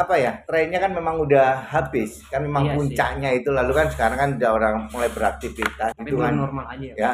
apa 0.00 0.14
ya 0.16 0.32
trennya 0.48 0.80
kan 0.80 0.96
memang 0.96 1.28
udah 1.28 1.60
habis 1.60 2.24
kan 2.32 2.40
memang 2.40 2.72
iya 2.72 2.74
puncaknya 2.80 3.30
sih. 3.36 3.44
itu 3.44 3.52
lalu 3.52 3.72
kan 3.76 3.86
sekarang 3.92 4.16
kan 4.16 4.30
udah 4.40 4.50
orang 4.56 4.74
mulai 4.88 5.12
beraktivitas. 5.12 5.92
Tapi 5.92 6.08
itu 6.08 6.16
kan 6.16 6.40
normal 6.40 6.64
aja 6.72 6.88
ya. 6.88 6.94
ya 6.96 7.12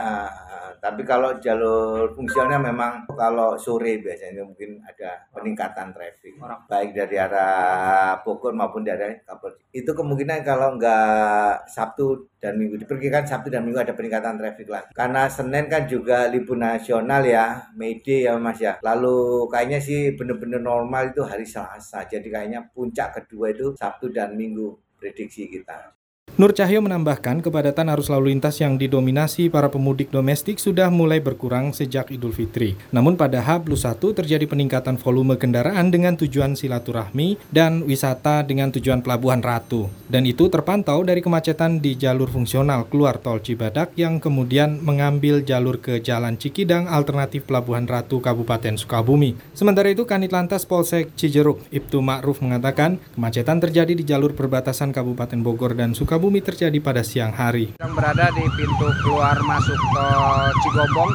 tapi 0.86 1.02
kalau 1.02 1.34
jalur 1.42 2.14
fungsionalnya 2.14 2.70
memang 2.70 3.10
kalau 3.18 3.58
sore 3.58 3.98
biasanya 3.98 4.46
mungkin 4.46 4.78
ada 4.86 5.18
peningkatan 5.34 5.90
traffic 5.90 6.38
baik 6.70 6.94
dari 6.94 7.18
arah 7.18 8.22
Bogor 8.22 8.54
maupun 8.54 8.86
dari 8.86 9.02
arah 9.02 9.18
Kapol. 9.26 9.58
Itu 9.74 9.90
kemungkinan 9.98 10.46
kalau 10.46 10.78
nggak 10.78 11.66
Sabtu 11.66 12.30
dan 12.38 12.54
Minggu 12.54 12.78
diperkirakan 12.78 13.26
Sabtu 13.26 13.50
dan 13.50 13.66
Minggu 13.66 13.82
ada 13.82 13.98
peningkatan 13.98 14.38
traffic 14.38 14.70
lah. 14.70 14.86
Karena 14.94 15.26
Senin 15.26 15.66
kan 15.66 15.90
juga 15.90 16.30
libur 16.30 16.54
nasional 16.54 17.26
ya, 17.26 17.66
May 17.74 17.98
Day 17.98 18.30
ya 18.30 18.38
Mas 18.38 18.62
ya. 18.62 18.78
Lalu 18.86 19.50
kayaknya 19.50 19.82
sih 19.82 20.14
bener-bener 20.14 20.62
normal 20.62 21.10
itu 21.10 21.26
hari 21.26 21.42
Selasa. 21.42 22.06
Jadi 22.06 22.30
kayaknya 22.30 22.70
puncak 22.70 23.18
kedua 23.18 23.50
itu 23.50 23.74
Sabtu 23.74 24.14
dan 24.14 24.38
Minggu 24.38 24.78
prediksi 25.02 25.50
kita. 25.50 25.95
Nur 26.36 26.52
Cahyo 26.52 26.84
menambahkan 26.84 27.40
kepadatan 27.40 27.88
arus 27.96 28.12
lalu 28.12 28.36
lintas 28.36 28.60
yang 28.60 28.76
didominasi 28.76 29.48
para 29.48 29.72
pemudik 29.72 30.12
domestik 30.12 30.60
sudah 30.60 30.92
mulai 30.92 31.16
berkurang 31.16 31.72
sejak 31.72 32.12
Idul 32.12 32.36
Fitri. 32.36 32.76
Namun 32.92 33.16
pada 33.16 33.40
H 33.40 33.64
plus 33.64 33.88
1 33.88 34.04
terjadi 34.04 34.44
peningkatan 34.44 35.00
volume 35.00 35.40
kendaraan 35.40 35.88
dengan 35.88 36.12
tujuan 36.20 36.52
silaturahmi 36.52 37.40
dan 37.48 37.88
wisata 37.88 38.44
dengan 38.44 38.68
tujuan 38.68 39.00
Pelabuhan 39.00 39.40
Ratu. 39.40 39.88
Dan 40.12 40.28
itu 40.28 40.52
terpantau 40.52 41.08
dari 41.08 41.24
kemacetan 41.24 41.80
di 41.80 41.96
jalur 41.96 42.28
fungsional 42.28 42.84
keluar 42.92 43.16
tol 43.16 43.40
Cibadak 43.40 43.96
yang 43.96 44.20
kemudian 44.20 44.84
mengambil 44.84 45.40
jalur 45.40 45.80
ke 45.80 46.04
Jalan 46.04 46.36
Cikidang 46.36 46.84
alternatif 46.84 47.48
Pelabuhan 47.48 47.88
Ratu 47.88 48.20
Kabupaten 48.20 48.76
Sukabumi. 48.76 49.40
Sementara 49.56 49.88
itu 49.88 50.04
Kanit 50.04 50.36
Lantas 50.36 50.68
Polsek 50.68 51.16
Cijeruk 51.16 51.64
Ibtu 51.72 52.04
Ma'ruf 52.04 52.44
mengatakan 52.44 53.00
kemacetan 53.16 53.56
terjadi 53.56 53.96
di 53.96 54.04
jalur 54.04 54.36
perbatasan 54.36 54.92
Kabupaten 54.92 55.40
Bogor 55.40 55.72
dan 55.72 55.96
Sukabumi 55.96 56.25
Sukabumi 56.26 56.42
terjadi 56.42 56.82
pada 56.82 57.06
siang 57.06 57.30
hari. 57.30 57.78
Yang 57.78 57.92
berada 57.94 58.26
di 58.34 58.42
pintu 58.58 58.90
keluar 59.06 59.38
masuk 59.46 59.78
tol 59.94 60.50
Cigombong 60.58 61.12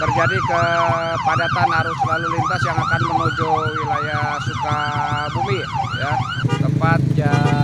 terjadi 0.00 0.40
kepadatan 0.40 1.68
arus 1.84 2.00
lalu 2.08 2.32
lintas 2.32 2.62
yang 2.64 2.78
akan 2.80 3.00
menuju 3.12 3.48
wilayah 3.76 4.40
Sukabumi 4.40 5.60
ya 6.00 6.12
tepat 6.64 7.00
jam 7.12 7.44
12.00 7.60 7.63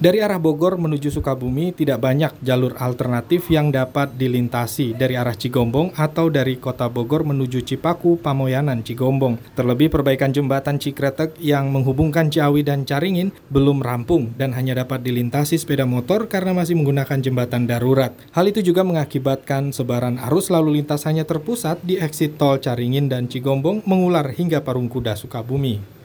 dari 0.00 0.24
arah 0.24 0.40
Bogor 0.40 0.80
menuju 0.80 1.12
Sukabumi 1.12 1.76
tidak 1.76 2.00
banyak 2.00 2.32
jalur 2.40 2.72
alternatif 2.80 3.52
yang 3.52 3.68
dapat 3.68 4.16
dilintasi 4.16 4.96
dari 4.96 5.12
arah 5.12 5.36
Cigombong 5.36 5.92
atau 5.92 6.32
dari 6.32 6.56
kota 6.56 6.88
Bogor 6.88 7.28
menuju 7.28 7.60
Cipaku, 7.60 8.16
Pamoyanan, 8.16 8.80
Cigombong. 8.80 9.36
Terlebih 9.52 9.92
perbaikan 9.92 10.32
jembatan 10.32 10.80
Cikretek 10.80 11.36
yang 11.44 11.68
menghubungkan 11.68 12.32
Ciawi 12.32 12.64
dan 12.64 12.88
Caringin 12.88 13.28
belum 13.52 13.84
rampung 13.84 14.32
dan 14.40 14.56
hanya 14.56 14.80
dapat 14.80 15.04
dilintasi 15.04 15.60
sepeda 15.60 15.84
motor 15.84 16.32
karena 16.32 16.56
masih 16.56 16.80
menggunakan 16.80 17.20
jembatan 17.20 17.68
darurat. 17.68 18.16
Hal 18.32 18.48
itu 18.48 18.64
juga 18.64 18.80
mengakibatkan 18.80 19.76
sebaran 19.76 20.16
arus 20.32 20.48
lalu 20.48 20.80
lintas 20.80 21.04
hanya 21.04 21.28
terpusat 21.28 21.84
di 21.84 22.00
eksit 22.00 22.40
tol 22.40 22.56
Caringin 22.56 23.12
dan 23.12 23.28
Cigombong 23.28 23.84
mengular 23.84 24.32
hingga 24.32 24.64
Parung 24.64 24.88
Kuda, 24.88 25.12
Sukabumi. 25.12 25.99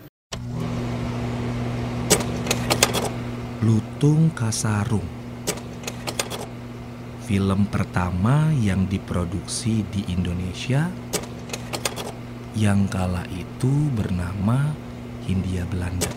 Lutung 3.65 4.29
Kasarung 4.29 5.09
Film 7.25 7.65
pertama 7.65 8.53
yang 8.53 8.85
diproduksi 8.85 9.81
di 9.89 10.05
Indonesia 10.13 10.93
yang 12.53 12.85
kala 12.85 13.25
itu 13.33 13.89
bernama 13.89 14.69
Hindia 15.25 15.65
Belanda. 15.65 16.13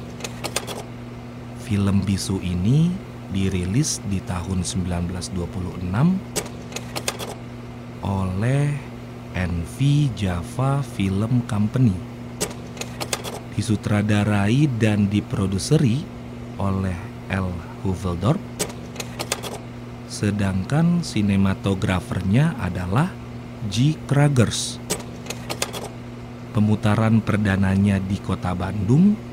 Film 1.64 2.04
bisu 2.04 2.36
ini 2.44 2.92
dirilis 3.32 4.04
di 4.04 4.20
tahun 4.20 4.60
1926 4.60 5.88
oleh 8.04 8.76
NV 9.32 9.76
Java 10.12 10.84
Film 10.84 11.48
Company. 11.48 11.96
Disutradarai 13.56 14.68
dan 14.76 15.08
diproduseri 15.08 16.04
oleh 16.60 17.07
L. 17.28 17.52
Huveldorp, 17.84 18.40
sedangkan 20.08 21.04
sinematografernya 21.04 22.56
adalah 22.58 23.12
G. 23.68 23.94
Kragers. 24.08 24.80
Pemutaran 26.56 27.20
perdananya 27.22 28.00
di 28.00 28.16
kota 28.18 28.56
Bandung 28.56 29.28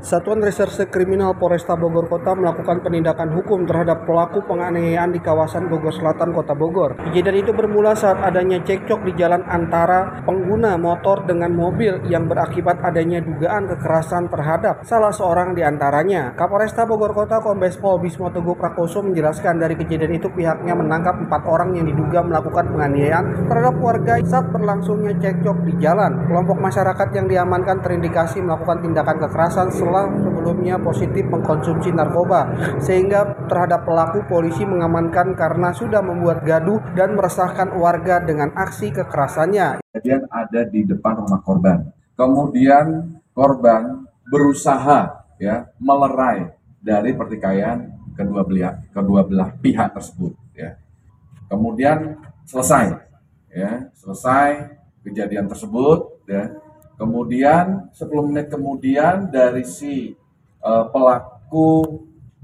Satuan 0.02 0.42
Reserse 0.42 0.90
Kriminal 0.90 1.38
Polresta 1.38 1.78
Bogor 1.78 2.11
Kota 2.11 2.35
melakukan 2.35 2.82
penindakan 2.82 3.38
hukum 3.38 3.62
terhadap 3.71 4.02
pelaku 4.02 4.42
penganiayaan 4.50 5.14
di 5.14 5.23
kawasan 5.23 5.71
Bogor 5.71 5.94
Selatan, 5.94 6.35
Kota 6.35 6.59
Bogor. 6.59 6.99
Kejadian 7.06 7.47
itu 7.47 7.54
bermula 7.54 7.94
saat 7.94 8.18
adanya 8.18 8.59
cekcok 8.66 9.06
di 9.06 9.14
jalan 9.14 9.47
antara 9.47 10.26
pengguna 10.26 10.75
motor 10.75 11.23
dengan 11.23 11.54
mobil 11.54 12.02
yang 12.11 12.26
berakibat 12.26 12.82
adanya 12.82 13.23
dugaan 13.23 13.71
kekerasan 13.71 14.26
terhadap 14.26 14.82
salah 14.82 15.14
seorang 15.14 15.54
di 15.54 15.62
antaranya. 15.62 16.35
Kapolresta 16.35 16.82
Bogor 16.82 17.14
Kota 17.14 17.38
Kombes 17.38 17.78
Pol 17.78 18.02
Bismo 18.02 18.26
Teguh 18.26 18.59
Prakoso 18.59 19.06
menjelaskan 19.06 19.62
dari 19.62 19.78
kejadian 19.78 20.18
itu 20.18 20.26
pihaknya 20.35 20.75
menangkap 20.75 21.14
empat 21.14 21.47
orang 21.47 21.78
yang 21.78 21.87
diduga 21.87 22.26
melakukan 22.26 22.75
penganiayaan 22.75 23.47
terhadap 23.47 23.78
warga 23.78 24.18
saat 24.26 24.50
berlangsungnya 24.50 25.14
cekcok 25.23 25.62
di 25.62 25.78
jalan. 25.78 26.26
Kelompok 26.26 26.59
masyarakat 26.59 27.09
yang 27.14 27.30
diamankan 27.30 27.78
terindikasi 27.87 28.42
melakukan 28.42 28.82
tindakan 28.82 29.23
kekerasan 29.23 29.71
setelah 29.92 30.25
sebelumnya 30.25 30.80
positif 30.80 31.25
mengkonsumsi 31.28 31.92
narkoba. 31.92 32.49
Sehingga 32.80 33.44
terhadap 33.44 33.84
pelaku 33.84 34.25
polisi 34.25 34.64
mengamankan 34.64 35.37
karena 35.37 35.76
sudah 35.76 36.00
membuat 36.00 36.49
gaduh 36.49 36.80
dan 36.96 37.12
meresahkan 37.12 37.76
warga 37.76 38.25
dengan 38.25 38.56
aksi 38.56 38.88
kekerasannya. 38.88 39.84
Kejadian 39.92 40.25
ada 40.32 40.64
di 40.64 40.88
depan 40.88 41.20
rumah 41.20 41.44
korban. 41.44 41.78
Kemudian 42.16 43.20
korban 43.37 44.08
berusaha 44.32 45.28
ya 45.37 45.68
melerai 45.76 46.56
dari 46.80 47.12
pertikaian 47.12 47.92
kedua 48.16 48.49
belah 48.49 48.80
kedua 48.96 49.20
belah 49.28 49.52
pihak 49.61 49.92
tersebut 49.92 50.32
ya. 50.56 50.80
Kemudian 51.52 52.16
selesai 52.49 52.96
ya, 53.52 53.92
selesai 53.92 54.72
kejadian 55.04 55.52
tersebut 55.52 56.25
ya. 56.25 56.49
Kemudian 57.02 57.90
10 57.90 58.28
menit 58.30 58.47
kemudian 58.47 59.26
dari 59.26 59.66
si 59.66 60.14
uh, 60.62 60.87
pelaku 60.87 61.82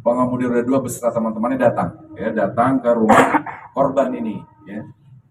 pengemudi 0.02 0.50
roda 0.50 0.66
dua 0.66 0.78
beserta 0.82 1.14
teman-temannya 1.14 1.58
datang 1.62 1.90
ya 2.18 2.34
datang 2.34 2.82
ke 2.82 2.90
rumah 2.90 3.38
korban 3.70 4.10
ini 4.18 4.42
ya 4.66 4.82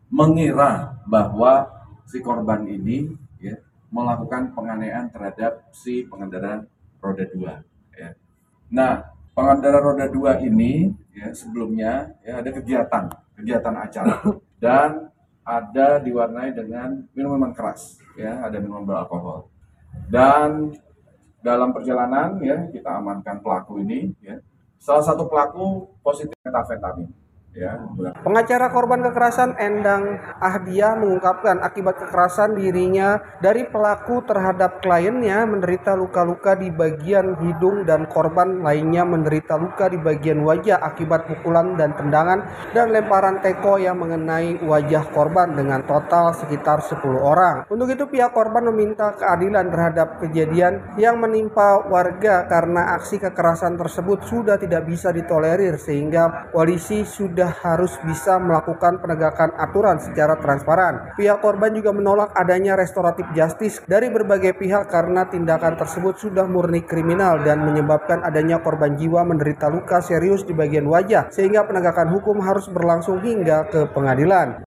mengira 0.07 0.95
bahwa 1.03 1.67
si 2.07 2.23
korban 2.23 2.63
ini 2.63 3.11
ya 3.43 3.59
melakukan 3.91 4.55
penganiayaan 4.55 5.11
terhadap 5.11 5.67
si 5.75 6.07
pengendara 6.07 6.63
roda 7.03 7.25
dua 7.27 7.53
ya. 7.95 8.15
Nah, 8.71 9.03
pengendara 9.35 9.83
roda 9.83 10.07
dua 10.07 10.39
ini 10.39 10.91
ya 11.11 11.31
sebelumnya 11.35 12.15
ya 12.23 12.39
ada 12.39 12.49
kegiatan 12.51 13.11
kegiatan 13.35 13.75
acara 13.75 14.15
dan 14.63 15.11
ada 15.47 16.03
diwarnai 16.03 16.51
dengan 16.51 17.07
minuman 17.15 17.55
keras, 17.55 18.03
ya, 18.19 18.43
ada 18.43 18.59
minuman 18.59 18.83
beralkohol. 18.83 19.47
Dan 20.11 20.75
dalam 21.39 21.71
perjalanan 21.71 22.35
ya 22.43 22.67
kita 22.67 22.99
amankan 22.99 23.39
pelaku 23.39 23.79
ini, 23.79 24.11
ya. 24.19 24.43
Salah 24.75 25.07
satu 25.07 25.25
pelaku 25.31 25.87
positif 26.03 26.35
metafetamin. 26.43 27.07
Ya, 27.57 27.73
Pengacara 28.21 28.69
korban 28.69 29.01
kekerasan 29.01 29.57
Endang 29.57 30.21
Ahdiah 30.37 30.93
mengungkapkan 30.93 31.57
akibat 31.65 31.97
kekerasan 31.97 32.53
dirinya 32.53 33.17
dari 33.41 33.65
pelaku 33.65 34.21
terhadap 34.29 34.77
kliennya 34.85 35.41
menderita 35.49 35.97
luka-luka 35.97 36.53
di 36.53 36.69
bagian 36.69 37.33
hidung 37.41 37.81
dan 37.81 38.05
korban 38.13 38.61
lainnya 38.61 39.01
menderita 39.09 39.57
luka 39.57 39.89
di 39.89 39.97
bagian 39.97 40.45
wajah 40.45 40.77
akibat 40.85 41.25
pukulan 41.25 41.73
dan 41.73 41.97
tendangan 41.97 42.45
dan 42.77 42.93
lemparan 42.93 43.41
teko 43.41 43.81
yang 43.81 43.97
mengenai 43.97 44.61
wajah 44.61 45.09
korban 45.09 45.57
dengan 45.57 45.81
total 45.81 46.37
sekitar 46.37 46.85
10 46.85 47.01
orang. 47.17 47.65
Untuk 47.73 47.89
itu 47.89 48.05
pihak 48.05 48.37
korban 48.37 48.69
meminta 48.69 49.17
keadilan 49.17 49.65
terhadap 49.73 50.21
kejadian 50.21 50.93
yang 51.01 51.17
menimpa 51.17 51.89
warga 51.89 52.45
karena 52.45 53.01
aksi 53.01 53.17
kekerasan 53.17 53.81
tersebut 53.81 54.29
sudah 54.29 54.61
tidak 54.61 54.85
bisa 54.85 55.09
ditolerir 55.09 55.81
sehingga 55.81 56.53
polisi 56.53 57.01
sudah 57.01 57.46
harus 57.51 57.95
bisa 58.03 58.37
melakukan 58.37 58.99
penegakan 58.99 59.55
aturan 59.57 59.97
secara 59.97 60.37
transparan. 60.39 61.15
Pihak 61.15 61.39
korban 61.39 61.73
juga 61.75 61.91
menolak 61.95 62.35
adanya 62.35 62.75
restoratif 62.75 63.25
justice 63.33 63.81
dari 63.87 64.11
berbagai 64.11 64.55
pihak 64.55 64.87
karena 64.91 65.27
tindakan 65.27 65.79
tersebut 65.79 66.19
sudah 66.19 66.45
murni 66.45 66.83
kriminal 66.83 67.41
dan 67.41 67.63
menyebabkan 67.63 68.23
adanya 68.23 68.59
korban 68.59 68.95
jiwa 68.95 69.23
menderita 69.23 69.67
luka 69.71 69.99
serius 70.03 70.43
di 70.43 70.51
bagian 70.51 70.87
wajah 70.87 71.31
sehingga 71.31 71.63
penegakan 71.63 72.11
hukum 72.13 72.39
harus 72.43 72.67
berlangsung 72.71 73.19
hingga 73.23 73.67
ke 73.67 73.87
pengadilan. 73.91 74.67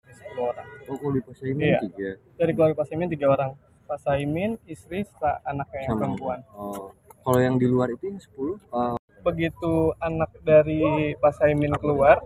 Oh, 0.92 0.98
kalau 1.00 1.12
di 1.16 1.22
Pasaimin 1.24 1.64
Iya. 1.64 1.78
tiga. 1.88 2.10
Dari 2.36 2.52
keluarga 2.52 2.76
Pasaimin 2.84 3.08
tiga 3.08 3.26
orang. 3.32 3.50
Pasaimin, 3.88 4.56
istri, 4.68 5.04
serta 5.04 5.44
anaknya 5.44 5.84
yang 5.84 5.96
perempuan. 6.00 6.38
Oh, 6.56 6.92
kalau 7.24 7.40
yang 7.40 7.56
di 7.60 7.66
luar 7.68 7.92
itu 7.92 8.08
yang 8.08 8.18
10 8.18 8.56
uh, 8.72 8.96
Begitu 9.22 9.94
anak 10.02 10.34
dari 10.42 11.14
Pasaimin 11.22 11.76
keluar, 11.78 12.18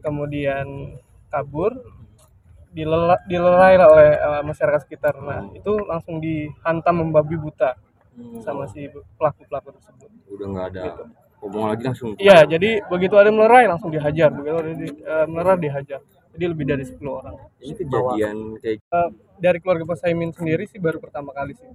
kemudian 0.00 0.96
kabur, 1.28 1.76
dilela- 2.70 3.22
dilerai 3.24 3.74
lah 3.76 3.88
oleh 3.88 4.10
eh, 4.12 4.42
masyarakat 4.42 4.80
sekitar. 4.82 5.14
Nah, 5.18 5.50
itu 5.52 5.72
langsung 5.84 6.18
dihantam 6.18 7.00
membabi 7.00 7.36
buta 7.36 7.76
sama 8.40 8.66
si 8.66 8.86
pelaku-pelaku 9.16 9.70
tersebut. 9.72 10.10
udah 10.30 10.46
nggak 10.48 10.66
ada 10.70 10.82
Gitu. 10.84 11.04
ngomong 11.40 11.64
lagi 11.68 11.82
langsung. 11.84 12.10
Iya, 12.14 12.44
jadi 12.44 12.86
begitu 12.86 13.14
ada 13.14 13.28
melerai 13.28 13.66
langsung 13.66 13.88
dihajar, 13.88 14.30
begitu 14.30 14.56
ada 14.56 14.72
di, 14.72 14.86
eh, 14.88 15.26
melerai 15.26 15.58
dihajar. 15.58 16.00
Jadi 16.30 16.44
lebih 16.46 16.64
dari 16.64 16.84
10 16.86 17.12
orang. 17.16 17.34
Ini 17.58 17.74
kejadian 17.74 18.36
kayak 18.56 18.78
Eh, 18.80 19.08
dari 19.36 19.58
keluarga 19.58 19.84
Pasaimin 19.84 20.30
sendiri 20.30 20.64
sih 20.64 20.78
baru 20.78 20.96
pertama 20.96 21.30
kali 21.30 21.52
sih. 21.52 21.66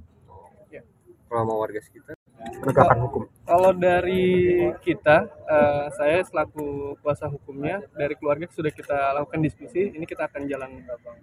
Ya. 0.72 0.82
kalau 1.26 1.42
sama 1.42 1.54
warga 1.58 1.80
sekitar. 1.80 2.16
Penegakan 2.62 2.98
hukum. 3.06 3.22
Kalau 3.46 3.72
dari 3.74 4.26
kita, 4.82 5.18
eh, 5.46 5.86
saya 5.94 6.22
selaku 6.26 6.98
kuasa 7.02 7.30
hukumnya 7.30 7.82
dari 7.94 8.18
keluarga 8.18 8.50
sudah 8.50 8.74
kita 8.74 9.14
lakukan 9.18 9.42
diskusi. 9.42 9.94
Ini 9.94 10.06
kita 10.06 10.26
akan 10.30 10.50
jalan 10.50 10.72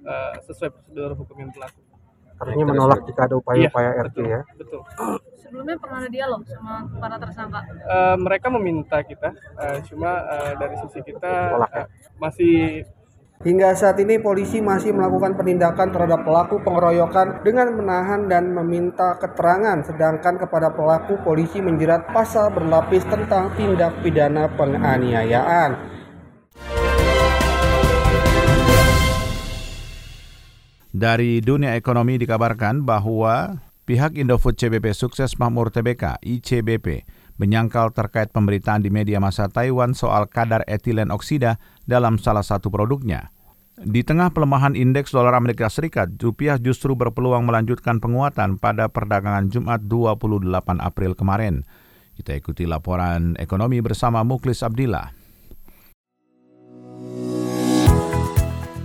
eh, 0.07 0.35
sesuai 0.47 0.71
prosedur 0.71 1.11
hukum 1.19 1.37
yang 1.43 1.51
berlaku. 1.51 1.81
Artinya 2.43 2.67
menolak 2.75 3.07
jika 3.07 3.31
ada 3.31 3.39
upaya-upaya 3.39 3.91
Iya, 3.95 4.03
RT 4.03 4.17
betul, 4.19 4.25
ya. 4.27 4.41
Betul. 4.59 4.81
Sebelumnya 5.39 5.77
pernah 5.79 5.99
ada 6.03 6.11
dialog 6.11 6.43
sama 6.49 6.75
para 6.99 7.17
tersangka. 7.23 7.61
Eh, 7.71 8.17
mereka 8.19 8.47
meminta 8.51 8.99
kita, 9.07 9.31
eh, 9.63 9.79
cuma 9.87 10.11
eh, 10.27 10.53
dari 10.59 10.75
sisi 10.83 11.01
kita 11.07 11.33
Tolak 11.55 11.71
ya? 11.71 11.85
eh, 11.85 11.87
masih 12.19 12.55
Hingga 13.43 13.75
saat 13.75 13.99
ini 13.99 14.23
polisi 14.23 14.63
masih 14.63 14.95
melakukan 14.95 15.35
penindakan 15.35 15.91
terhadap 15.91 16.23
pelaku 16.23 16.63
pengeroyokan 16.63 17.43
dengan 17.43 17.75
menahan 17.75 18.31
dan 18.31 18.55
meminta 18.55 19.19
keterangan 19.19 19.83
sedangkan 19.83 20.39
kepada 20.39 20.71
pelaku 20.71 21.19
polisi 21.27 21.59
menjerat 21.59 22.07
pasal 22.15 22.55
berlapis 22.55 23.03
tentang 23.03 23.51
tindak 23.59 23.99
pidana 23.99 24.47
penganiayaan. 24.47 25.75
Dari 30.95 31.43
dunia 31.43 31.75
ekonomi 31.75 32.23
dikabarkan 32.23 32.87
bahwa 32.87 33.59
pihak 33.91 34.15
Indofood 34.15 34.55
CBP 34.55 34.95
Sukses 34.95 35.35
Makmur 35.35 35.75
TBK 35.75 36.23
ICBP 36.23 37.03
menyangkal 37.43 37.91
terkait 37.91 38.31
pemberitaan 38.31 38.87
di 38.87 38.95
media 38.95 39.19
massa 39.19 39.51
Taiwan 39.51 39.99
soal 39.99 40.31
kadar 40.31 40.63
etilen 40.71 41.11
oksida 41.11 41.59
dalam 41.91 42.23
salah 42.23 42.47
satu 42.47 42.71
produknya. 42.71 43.35
Di 43.83 44.07
tengah 44.07 44.31
pelemahan 44.31 44.79
indeks 44.79 45.11
dolar 45.11 45.35
Amerika 45.35 45.67
Serikat, 45.67 46.15
rupiah 46.23 46.55
justru 46.63 46.95
berpeluang 46.95 47.43
melanjutkan 47.43 47.99
penguatan 47.99 48.63
pada 48.63 48.87
perdagangan 48.87 49.51
Jumat 49.51 49.83
28 49.91 50.79
April 50.79 51.19
kemarin. 51.19 51.67
Kita 52.15 52.31
ikuti 52.39 52.63
laporan 52.63 53.35
ekonomi 53.43 53.83
bersama 53.83 54.23
Muklis 54.23 54.63
Abdillah. 54.63 55.22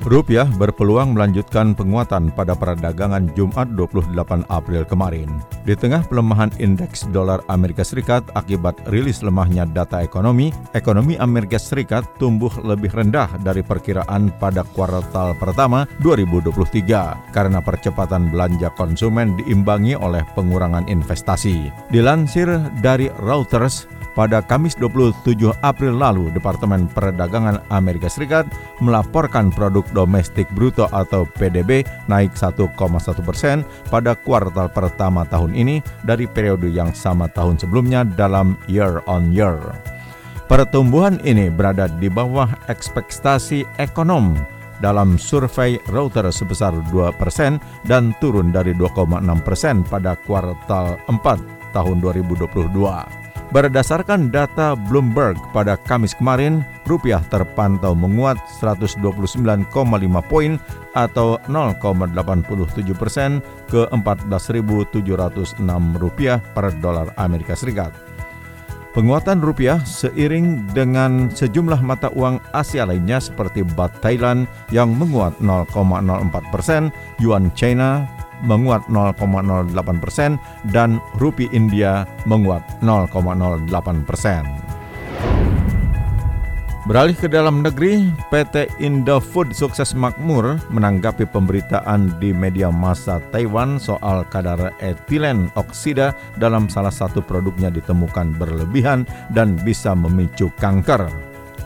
Rupiah 0.08 0.48
berpeluang 0.56 1.20
melanjutkan 1.20 1.76
penguatan 1.76 2.32
pada 2.32 2.56
perdagangan 2.56 3.28
Jumat 3.36 3.76
28 3.76 4.48
April 4.48 4.88
kemarin. 4.88 5.28
Di 5.68 5.76
tengah 5.76 6.00
pelemahan 6.08 6.48
indeks 6.64 7.12
dolar 7.12 7.44
Amerika 7.52 7.84
Serikat 7.84 8.24
akibat 8.32 8.80
rilis 8.88 9.20
lemahnya 9.20 9.68
data 9.68 10.00
ekonomi, 10.00 10.56
ekonomi 10.72 11.20
Amerika 11.20 11.60
Serikat 11.60 12.08
tumbuh 12.24 12.48
lebih 12.64 12.88
rendah 12.96 13.28
dari 13.44 13.60
perkiraan 13.60 14.32
pada 14.40 14.64
kuartal 14.72 15.36
pertama 15.36 15.84
2023 16.00 17.36
karena 17.36 17.60
percepatan 17.60 18.32
belanja 18.32 18.72
konsumen 18.80 19.36
diimbangi 19.44 20.00
oleh 20.00 20.24
pengurangan 20.40 20.88
investasi. 20.88 21.68
Dilansir 21.92 22.48
dari 22.80 23.12
Reuters, 23.20 23.92
pada 24.18 24.42
Kamis 24.42 24.74
27 24.82 25.38
April 25.62 25.94
lalu, 26.02 26.34
Departemen 26.34 26.90
Perdagangan 26.90 27.62
Amerika 27.70 28.10
Serikat 28.10 28.50
melaporkan 28.82 29.54
produk 29.54 29.86
domestik 29.94 30.50
bruto 30.58 30.90
atau 30.90 31.30
PDB 31.38 31.86
naik 32.10 32.34
1,1 32.34 32.74
persen 33.22 33.62
pada 33.94 34.18
kuartal 34.18 34.74
pertama 34.74 35.22
tahun 35.30 35.54
ini 35.54 35.86
dari 36.02 36.26
periode 36.26 36.66
yang 36.74 36.98
sama 36.98 37.30
tahun 37.30 37.62
sebelumnya 37.62 38.02
dalam 38.10 38.58
year 38.66 39.06
on 39.06 39.30
year. 39.30 39.62
Pertumbuhan 40.50 41.22
ini 41.22 41.54
berada 41.54 41.86
di 41.86 42.10
bawah 42.10 42.50
ekspektasi 42.74 43.70
ekonom 43.78 44.34
dalam 44.82 45.22
survei 45.22 45.78
Reuters 45.94 46.42
sebesar 46.42 46.74
2 46.90 47.14
persen 47.22 47.62
dan 47.86 48.18
turun 48.18 48.50
dari 48.50 48.74
2,6 48.74 49.22
persen 49.46 49.86
pada 49.86 50.18
kuartal 50.26 50.98
4 51.06 51.76
tahun 51.76 51.98
2022. 52.02 53.27
Berdasarkan 53.48 54.28
data 54.28 54.76
Bloomberg 54.76 55.40
pada 55.56 55.80
Kamis 55.80 56.12
kemarin, 56.12 56.68
rupiah 56.84 57.24
terpantau 57.32 57.96
menguat 57.96 58.36
129,5 58.60 59.72
poin 60.28 60.60
atau 60.92 61.40
0,87 61.48 62.92
persen 62.92 63.40
ke 63.72 63.88
14.706 63.88 65.64
rupiah 65.96 66.44
per 66.52 66.76
dolar 66.84 67.08
Amerika 67.16 67.56
Serikat. 67.56 67.96
Penguatan 68.92 69.40
rupiah 69.40 69.80
seiring 69.86 70.68
dengan 70.74 71.32
sejumlah 71.32 71.86
mata 71.86 72.12
uang 72.18 72.42
Asia 72.52 72.84
lainnya 72.84 73.22
seperti 73.22 73.62
Baht 73.64 74.02
Thailand 74.04 74.50
yang 74.74 74.92
menguat 74.92 75.38
0,04 75.40 76.52
persen, 76.52 76.90
Yuan 77.22 77.54
China 77.54 78.10
menguat 78.44 78.86
0,08 78.92 79.74
persen 80.04 80.38
dan 80.70 81.02
rupiah 81.18 81.50
India 81.56 82.06
menguat 82.28 82.62
0,08 82.84 83.70
persen. 84.04 84.44
Beralih 86.88 87.20
ke 87.20 87.28
dalam 87.28 87.68
negeri, 87.68 88.08
PT 88.32 88.80
Indofood 88.80 89.52
sukses 89.52 89.92
makmur 89.92 90.56
menanggapi 90.72 91.28
pemberitaan 91.28 92.16
di 92.16 92.32
media 92.32 92.72
massa 92.72 93.20
Taiwan 93.36 93.76
soal 93.76 94.24
kadar 94.32 94.72
etilen 94.80 95.52
oksida 95.60 96.16
dalam 96.40 96.72
salah 96.72 96.96
satu 96.96 97.20
produknya 97.20 97.68
ditemukan 97.68 98.40
berlebihan 98.40 99.04
dan 99.36 99.60
bisa 99.68 99.92
memicu 99.92 100.48
kanker. 100.64 101.12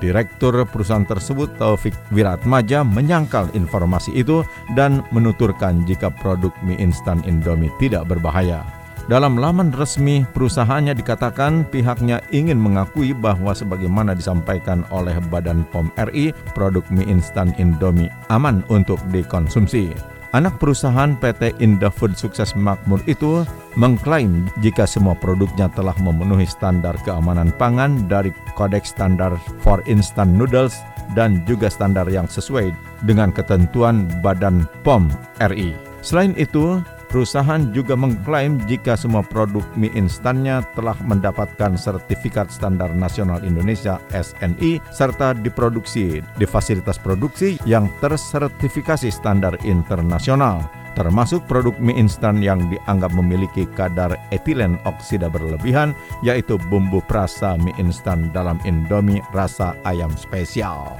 Direktur 0.01 0.65
perusahaan 0.65 1.05
tersebut 1.05 1.61
Taufik 1.61 1.93
Wiratmaja 2.09 2.81
menyangkal 2.81 3.53
informasi 3.53 4.17
itu 4.17 4.41
dan 4.73 5.05
menuturkan 5.13 5.85
jika 5.85 6.09
produk 6.09 6.49
mie 6.65 6.81
instan 6.81 7.21
Indomie 7.29 7.69
tidak 7.77 8.09
berbahaya. 8.09 8.65
Dalam 9.05 9.37
laman 9.37 9.69
resmi 9.73 10.25
perusahaannya 10.33 10.97
dikatakan 10.97 11.69
pihaknya 11.69 12.21
ingin 12.33 12.57
mengakui 12.57 13.13
bahwa 13.13 13.53
sebagaimana 13.53 14.17
disampaikan 14.17 14.81
oleh 14.89 15.17
Badan 15.29 15.65
POM 15.69 15.93
RI, 16.09 16.33
produk 16.57 16.81
mie 16.89 17.05
instan 17.05 17.53
Indomie 17.61 18.09
aman 18.33 18.65
untuk 18.73 18.97
dikonsumsi. 19.13 20.10
Anak 20.31 20.63
perusahaan 20.63 21.11
PT 21.19 21.59
Indofood 21.59 22.15
Sukses 22.15 22.55
Makmur 22.55 23.03
itu 23.03 23.43
mengklaim 23.75 24.47
jika 24.63 24.87
semua 24.87 25.11
produknya 25.11 25.67
telah 25.75 25.91
memenuhi 25.99 26.47
standar 26.47 26.95
keamanan 27.03 27.51
pangan 27.59 28.07
dari 28.07 28.31
Kodeks 28.55 28.95
Standar 28.95 29.35
for 29.59 29.83
Instant 29.91 30.31
Noodles 30.31 30.79
dan 31.19 31.43
juga 31.43 31.67
standar 31.67 32.07
yang 32.07 32.31
sesuai 32.31 32.71
dengan 33.03 33.35
ketentuan 33.35 34.07
Badan 34.23 34.63
POM 34.87 35.11
RI. 35.51 35.75
Selain 35.99 36.31
itu, 36.39 36.79
Perusahaan 37.11 37.75
juga 37.75 37.99
mengklaim 37.99 38.55
jika 38.71 38.95
semua 38.95 39.19
produk 39.19 39.67
mie 39.75 39.91
instannya 39.99 40.63
telah 40.79 40.95
mendapatkan 41.03 41.75
sertifikat 41.75 42.47
standar 42.47 42.95
nasional 42.95 43.43
Indonesia 43.43 43.99
SNI 44.15 44.79
serta 44.95 45.35
diproduksi 45.35 46.23
di 46.23 46.45
fasilitas 46.47 46.95
produksi 46.95 47.59
yang 47.67 47.91
tersertifikasi 47.99 49.11
standar 49.11 49.59
internasional 49.67 50.63
termasuk 50.95 51.43
produk 51.51 51.75
mie 51.83 51.99
instan 51.99 52.39
yang 52.39 52.71
dianggap 52.71 53.11
memiliki 53.11 53.67
kadar 53.75 54.15
etilen 54.31 54.79
oksida 54.87 55.27
berlebihan 55.27 55.91
yaitu 56.23 56.55
bumbu 56.71 57.03
perasa 57.03 57.59
mie 57.59 57.75
instan 57.75 58.31
dalam 58.31 58.55
Indomie 58.63 59.23
rasa 59.35 59.75
ayam 59.83 60.15
spesial. 60.15 60.95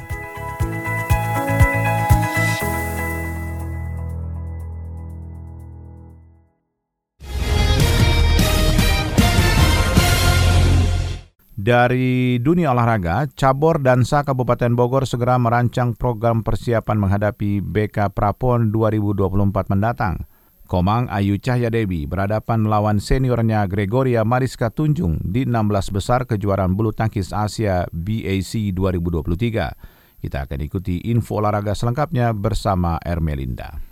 Dari 11.61 12.41
dunia 12.41 12.73
olahraga, 12.73 13.29
Cabur 13.37 13.77
Dansa 13.85 14.25
Kabupaten 14.25 14.73
Bogor 14.73 15.05
segera 15.05 15.37
merancang 15.37 15.93
program 15.93 16.41
persiapan 16.41 16.97
menghadapi 16.97 17.61
BK 17.61 18.17
Prapon 18.17 18.73
2024 18.73 19.69
mendatang. 19.69 20.25
Komang 20.65 21.05
Ayu 21.13 21.37
Cahya 21.37 21.69
Dewi 21.69 22.09
berhadapan 22.09 22.65
melawan 22.65 22.97
seniornya 22.97 23.69
Gregoria 23.69 24.25
Mariska 24.25 24.73
Tunjung 24.73 25.21
di 25.21 25.45
16 25.45 25.93
besar 25.93 26.25
kejuaraan 26.25 26.73
bulu 26.73 26.97
tangkis 26.97 27.29
Asia 27.29 27.85
BAC 27.93 28.73
2023. 28.73 30.17
Kita 30.17 30.37
akan 30.49 30.59
ikuti 30.65 31.13
info 31.13 31.45
olahraga 31.45 31.77
selengkapnya 31.77 32.33
bersama 32.33 32.97
Ermelinda. 33.05 33.90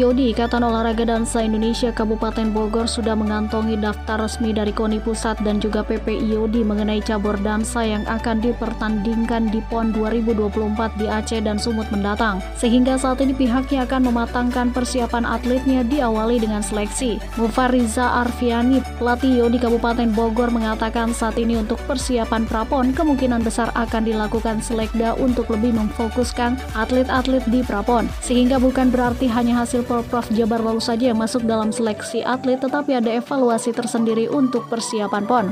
IODI, 0.00 0.32
Ikatan 0.32 0.64
Olahraga 0.64 1.04
Dansa 1.04 1.44
Indonesia 1.44 1.92
Kabupaten 1.92 2.48
Bogor 2.56 2.88
sudah 2.88 3.12
mengantongi 3.12 3.76
daftar 3.76 4.16
resmi 4.16 4.56
dari 4.56 4.72
KONI 4.72 4.96
Pusat 5.04 5.44
dan 5.44 5.60
juga 5.60 5.84
PP 5.84 6.24
IODI 6.24 6.64
mengenai 6.64 7.04
cabur 7.04 7.36
dansa 7.36 7.84
yang 7.84 8.08
akan 8.08 8.40
dipertandingkan 8.40 9.52
di 9.52 9.60
PON 9.68 9.92
2024 9.92 10.96
di 10.96 11.04
Aceh 11.04 11.44
dan 11.44 11.60
Sumut 11.60 11.84
mendatang. 11.92 12.40
Sehingga 12.56 12.96
saat 12.96 13.20
ini 13.20 13.36
pihaknya 13.36 13.84
akan 13.84 14.08
mematangkan 14.08 14.72
persiapan 14.72 15.28
atletnya 15.28 15.84
diawali 15.84 16.40
dengan 16.40 16.64
seleksi. 16.64 17.20
Mufariza 17.36 18.24
Arfiani, 18.24 18.80
pelatih 18.96 19.44
IODI 19.44 19.68
Kabupaten 19.68 20.16
Bogor 20.16 20.48
mengatakan 20.48 21.12
saat 21.12 21.36
ini 21.36 21.60
untuk 21.60 21.76
persiapan 21.84 22.48
prapon 22.48 22.96
kemungkinan 22.96 23.44
besar 23.44 23.68
akan 23.76 24.08
dilakukan 24.08 24.64
selekda 24.64 25.12
untuk 25.20 25.52
lebih 25.52 25.76
memfokuskan 25.76 26.56
atlet-atlet 26.72 27.44
di 27.52 27.60
prapon. 27.60 28.08
Sehingga 28.24 28.56
bukan 28.56 28.88
berarti 28.88 29.28
hanya 29.28 29.60
hasil 29.60 29.89
Porprov 29.90 30.30
Jabar 30.30 30.62
lalu 30.62 30.78
saja 30.78 31.10
yang 31.10 31.18
masuk 31.18 31.42
dalam 31.42 31.74
seleksi 31.74 32.22
atlet, 32.22 32.62
tetapi 32.62 32.94
ada 32.94 33.10
evaluasi 33.10 33.74
tersendiri 33.74 34.30
untuk 34.30 34.70
persiapan 34.70 35.26
PON. 35.26 35.46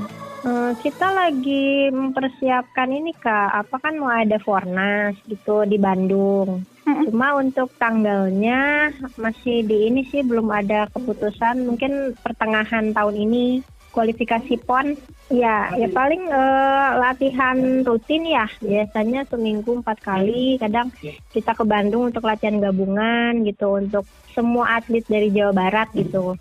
Hmm, 0.46 0.79
kita 0.79 1.11
lagi 1.11 1.90
mempersiapkan 1.90 2.87
ini 2.87 3.11
kak, 3.18 3.66
apa 3.66 3.83
kan 3.83 3.98
mau 3.98 4.14
ada 4.14 4.38
Fornas 4.38 5.18
gitu 5.27 5.66
di 5.66 5.74
Bandung. 5.74 6.62
Cuma 6.87 7.35
untuk 7.35 7.74
tanggalnya 7.83 8.94
masih 9.18 9.66
di 9.66 9.90
ini 9.90 10.07
sih 10.07 10.22
belum 10.22 10.46
ada 10.55 10.87
keputusan, 10.94 11.66
mungkin 11.66 12.14
pertengahan 12.22 12.94
tahun 12.94 13.18
ini 13.18 13.66
kualifikasi 13.92 14.61
PON 14.64 14.96
ya 15.29 15.72
ya 15.77 15.88
paling 15.92 16.29
uh, 16.29 16.90
latihan 17.01 17.85
rutin 17.85 18.24
ya 18.24 18.48
biasanya 18.61 19.29
seminggu 19.29 19.81
empat 19.81 20.01
kali 20.01 20.57
kadang 20.61 20.88
kita 21.33 21.53
ke 21.53 21.64
Bandung 21.64 22.09
untuk 22.09 22.24
latihan 22.24 22.61
gabungan 22.61 23.44
gitu 23.44 23.77
untuk 23.77 24.05
semua 24.33 24.81
atlet 24.81 25.05
dari 25.05 25.29
Jawa 25.33 25.53
Barat 25.53 25.88
gitu 25.96 26.37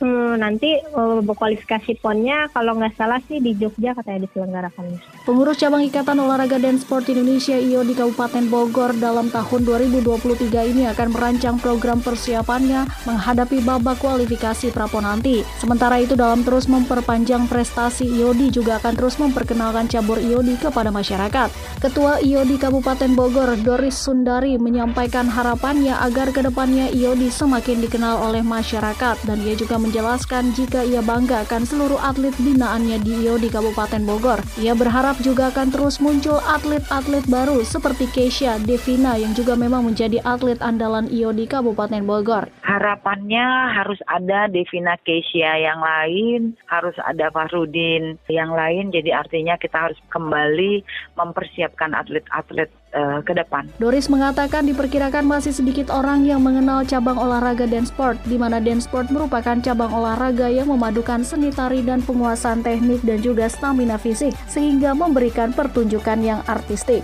Hmm, 0.00 0.40
nanti 0.40 0.80
uh, 0.96 1.20
kualifikasi 1.20 2.00
ponnya 2.00 2.48
kalau 2.50 2.76
nggak 2.78 2.96
salah 2.96 3.20
sih 3.28 3.40
di 3.40 3.52
Jogja 3.56 3.92
katanya 3.92 4.24
diselenggarakan. 4.24 4.96
Pengurus 5.24 5.60
cabang 5.60 5.84
Ikatan 5.84 6.20
Olahraga 6.20 6.56
dan 6.60 6.80
Sport 6.80 7.12
Indonesia 7.12 7.56
IO 7.56 7.84
di 7.84 7.92
Kabupaten 7.92 8.48
Bogor 8.48 8.96
dalam 8.96 9.28
tahun 9.28 9.60
2023 9.64 10.70
ini 10.72 10.88
akan 10.88 11.08
merancang 11.12 11.56
program 11.60 12.00
persiapannya 12.00 12.88
menghadapi 13.08 13.60
babak 13.64 14.00
kualifikasi 14.00 14.72
Prapon 14.72 15.04
nanti. 15.04 15.44
Sementara 15.60 16.00
itu 16.00 16.16
dalam 16.16 16.42
terus 16.42 16.66
memperpanjang 16.66 17.46
prestasi 17.48 18.08
IOD 18.08 18.50
juga 18.52 18.80
akan 18.80 18.92
terus 18.96 19.16
memperkenalkan 19.20 19.86
cabur 19.88 20.20
IOD 20.20 20.60
kepada 20.60 20.88
masyarakat. 20.88 21.48
Ketua 21.80 22.20
IOD 22.24 22.56
Kabupaten 22.56 23.10
Bogor 23.12 23.56
Doris 23.60 23.96
Sundari 23.96 24.56
menyampaikan 24.56 25.28
harapannya 25.28 25.96
agar 26.00 26.32
ke 26.32 26.40
depannya 26.40 26.88
IOD 26.92 27.28
semakin 27.28 27.84
dikenal 27.84 28.24
oleh 28.24 28.40
masyarakat 28.40 29.16
dan 29.24 29.38
ia 29.44 29.54
juga 29.56 29.73
menjelaskan 29.76 30.54
jika 30.54 30.84
ia 30.84 31.02
bangga 31.02 31.44
akan 31.44 31.62
seluruh 31.66 31.98
atlet 31.98 32.34
binaannya 32.40 33.00
di 33.02 33.26
IO 33.26 33.40
di 33.40 33.52
Kabupaten 33.52 34.02
Bogor. 34.04 34.40
Ia 34.60 34.76
berharap 34.76 35.18
juga 35.24 35.50
akan 35.50 35.74
terus 35.74 35.98
muncul 35.98 36.38
atlet-atlet 36.44 37.24
baru 37.26 37.62
seperti 37.66 38.06
Keisha 38.12 38.60
Devina 38.62 39.18
yang 39.18 39.32
juga 39.34 39.58
memang 39.58 39.86
menjadi 39.86 40.22
atlet 40.22 40.60
andalan 40.62 41.10
IO 41.10 41.34
di 41.34 41.48
Kabupaten 41.48 42.02
Bogor. 42.04 42.46
Harapannya 42.62 43.74
harus 43.74 43.98
ada 44.06 44.46
Devina 44.46 44.94
Keisha 45.02 45.58
yang 45.58 45.80
lain, 45.82 46.54
harus 46.70 46.94
ada 47.02 47.30
Fahrudin 47.34 48.20
yang 48.30 48.54
lain, 48.54 48.94
jadi 48.94 49.20
artinya 49.22 49.58
kita 49.58 49.90
harus 49.90 49.98
kembali 50.10 50.86
mempersiapkan 51.18 51.94
atlet-atlet 51.96 52.70
uh, 52.94 53.20
ke 53.20 53.34
depan. 53.34 53.66
Doris 53.82 54.06
mengatakan 54.08 54.64
diperkirakan 54.64 55.26
masih 55.26 55.52
sedikit 55.52 55.90
orang 55.90 56.24
yang 56.24 56.40
mengenal 56.40 56.86
cabang 56.86 57.18
olahraga 57.18 57.66
dance 57.66 57.90
sport, 57.90 58.16
di 58.24 58.38
mana 58.38 58.62
dance 58.62 58.86
sport 58.86 59.10
merupakan 59.10 59.58
cabang 59.60 59.92
olahraga 59.92 60.48
yang 60.48 60.70
memadukan 60.70 61.26
seni 61.26 61.50
tari 61.50 61.82
dan 61.82 62.00
penguasaan 62.00 62.62
teknik 62.62 63.02
dan 63.02 63.20
juga 63.20 63.50
stamina 63.50 63.98
fisik, 63.98 64.32
sehingga 64.46 64.94
memberikan 64.94 65.50
pertunjukan 65.50 66.22
yang 66.22 66.40
artistik. 66.46 67.02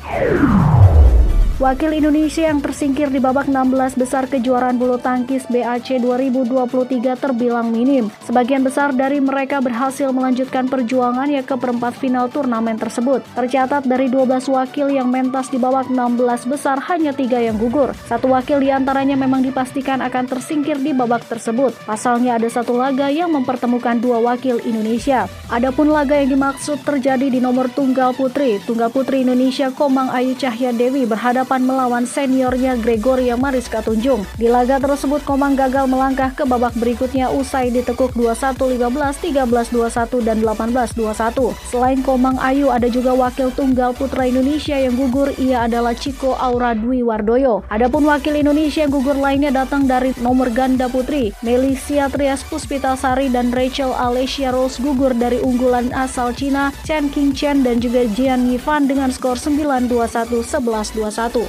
Wakil 1.60 1.92
Indonesia 1.92 2.48
yang 2.48 2.64
tersingkir 2.64 3.12
di 3.12 3.20
babak 3.20 3.44
16 3.44 4.00
besar 4.00 4.24
kejuaraan 4.24 4.80
bulu 4.80 4.96
tangkis 4.96 5.44
BAC 5.52 6.00
2023 6.00 7.20
terbilang 7.20 7.68
minim. 7.68 8.08
Sebagian 8.24 8.64
besar 8.64 8.96
dari 8.96 9.20
mereka 9.20 9.60
berhasil 9.60 10.08
melanjutkan 10.08 10.72
perjuangan 10.72 11.28
ya 11.28 11.44
ke 11.44 11.52
perempat 11.60 12.00
final 12.00 12.32
turnamen 12.32 12.80
tersebut. 12.80 13.20
Tercatat 13.36 13.84
dari 13.84 14.08
12 14.08 14.48
wakil 14.48 14.88
yang 14.88 15.12
mentas 15.12 15.52
di 15.52 15.60
babak 15.60 15.92
16 15.92 16.48
besar 16.48 16.80
hanya 16.88 17.12
tiga 17.12 17.36
yang 17.36 17.60
gugur. 17.60 17.92
Satu 18.08 18.32
wakil 18.32 18.64
di 18.64 18.72
antaranya 18.72 19.20
memang 19.20 19.44
dipastikan 19.44 20.00
akan 20.00 20.32
tersingkir 20.32 20.80
di 20.80 20.96
babak 20.96 21.28
tersebut. 21.28 21.76
Pasalnya 21.84 22.40
ada 22.40 22.48
satu 22.48 22.72
laga 22.72 23.12
yang 23.12 23.36
mempertemukan 23.36 24.00
dua 24.00 24.16
wakil 24.16 24.64
Indonesia. 24.64 25.28
Adapun 25.52 25.92
laga 25.92 26.16
yang 26.16 26.40
dimaksud 26.40 26.80
terjadi 26.88 27.28
di 27.28 27.36
nomor 27.36 27.68
tunggal 27.68 28.16
putri. 28.16 28.56
Tunggal 28.64 28.88
putri 28.88 29.28
Indonesia 29.28 29.68
Komang 29.68 30.08
Ayu 30.08 30.32
Cahya 30.40 30.72
Dewi 30.72 31.04
berhadap 31.04 31.49
8 31.50 31.66
melawan 31.66 32.06
seniornya 32.06 32.78
Gregoria 32.78 33.34
Mariska 33.34 33.82
Tunjung. 33.82 34.22
Di 34.38 34.46
laga 34.46 34.78
tersebut 34.78 35.26
Komang 35.26 35.58
gagal 35.58 35.90
melangkah 35.90 36.30
ke 36.30 36.46
babak 36.46 36.70
berikutnya 36.78 37.26
usai 37.26 37.74
ditekuk 37.74 38.14
21 38.14 38.78
15, 38.78 38.78
13 38.78 39.50
21 39.74 40.22
dan 40.22 40.38
18 40.46 40.94
21. 40.94 41.50
Selain 41.66 41.98
Komang 42.06 42.38
Ayu 42.38 42.70
ada 42.70 42.86
juga 42.86 43.18
wakil 43.18 43.50
tunggal 43.50 43.98
putra 43.98 44.30
Indonesia 44.30 44.78
yang 44.78 44.94
gugur 44.94 45.34
ia 45.42 45.66
adalah 45.66 45.90
Chico 45.90 46.38
Aura 46.38 46.70
Dwi 46.78 47.02
Wardoyo. 47.02 47.66
Adapun 47.66 48.06
wakil 48.06 48.38
Indonesia 48.38 48.86
yang 48.86 48.94
gugur 48.94 49.18
lainnya 49.18 49.50
datang 49.50 49.90
dari 49.90 50.14
nomor 50.22 50.54
ganda 50.54 50.86
putri 50.86 51.34
Melisia 51.42 52.06
Trias 52.06 52.46
Puspitasari 52.46 53.26
dan 53.26 53.50
Rachel 53.50 53.90
Alessia 53.90 54.54
Rose 54.54 54.78
gugur 54.78 55.18
dari 55.18 55.42
unggulan 55.42 55.90
asal 55.98 56.30
Cina 56.30 56.70
Chen 56.86 57.10
King 57.10 57.34
Chen 57.34 57.66
dan 57.66 57.82
juga 57.82 58.06
Jian 58.14 58.46
Yifan 58.46 58.86
dengan 58.86 59.10
skor 59.10 59.34
9-21 59.34 60.46
11-21. 60.46 61.39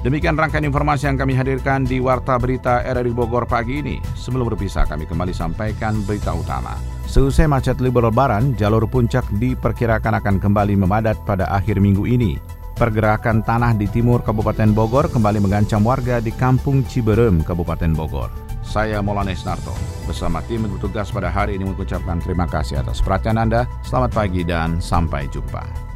Demikian 0.00 0.34
rangkaian 0.34 0.64
informasi 0.64 1.12
yang 1.12 1.20
kami 1.20 1.36
hadirkan 1.36 1.84
di 1.84 2.00
Warta 2.00 2.40
Berita 2.40 2.80
RRI 2.82 3.12
Bogor 3.12 3.44
pagi 3.44 3.84
ini. 3.84 4.00
Sebelum 4.16 4.48
berpisah, 4.48 4.88
kami 4.88 5.04
kembali 5.04 5.36
sampaikan 5.36 6.00
berita 6.08 6.32
utama. 6.32 6.74
Seusai 7.04 7.44
macet 7.44 7.78
libur 7.84 8.08
lebaran, 8.08 8.56
jalur 8.56 8.88
puncak 8.88 9.28
diperkirakan 9.36 10.18
akan 10.18 10.40
kembali 10.40 10.74
memadat 10.80 11.20
pada 11.28 11.46
akhir 11.52 11.84
minggu 11.84 12.08
ini. 12.08 12.59
Pergerakan 12.80 13.44
tanah 13.44 13.76
di 13.76 13.84
timur 13.92 14.24
Kabupaten 14.24 14.72
Bogor 14.72 15.12
kembali 15.12 15.36
mengancam 15.44 15.84
warga 15.84 16.16
di 16.16 16.32
Kampung 16.32 16.80
Ciberem, 16.80 17.44
Kabupaten 17.44 17.92
Bogor. 17.92 18.32
Saya 18.64 19.04
Molanes 19.04 19.44
Narto, 19.44 19.76
bersama 20.08 20.40
tim 20.48 20.64
bertugas 20.64 21.12
pada 21.12 21.28
hari 21.28 21.60
ini 21.60 21.68
mengucapkan 21.68 22.24
terima 22.24 22.48
kasih 22.48 22.80
atas 22.80 23.04
perhatian 23.04 23.36
Anda. 23.36 23.68
Selamat 23.84 24.16
pagi 24.16 24.48
dan 24.48 24.80
sampai 24.80 25.28
jumpa. 25.28 25.89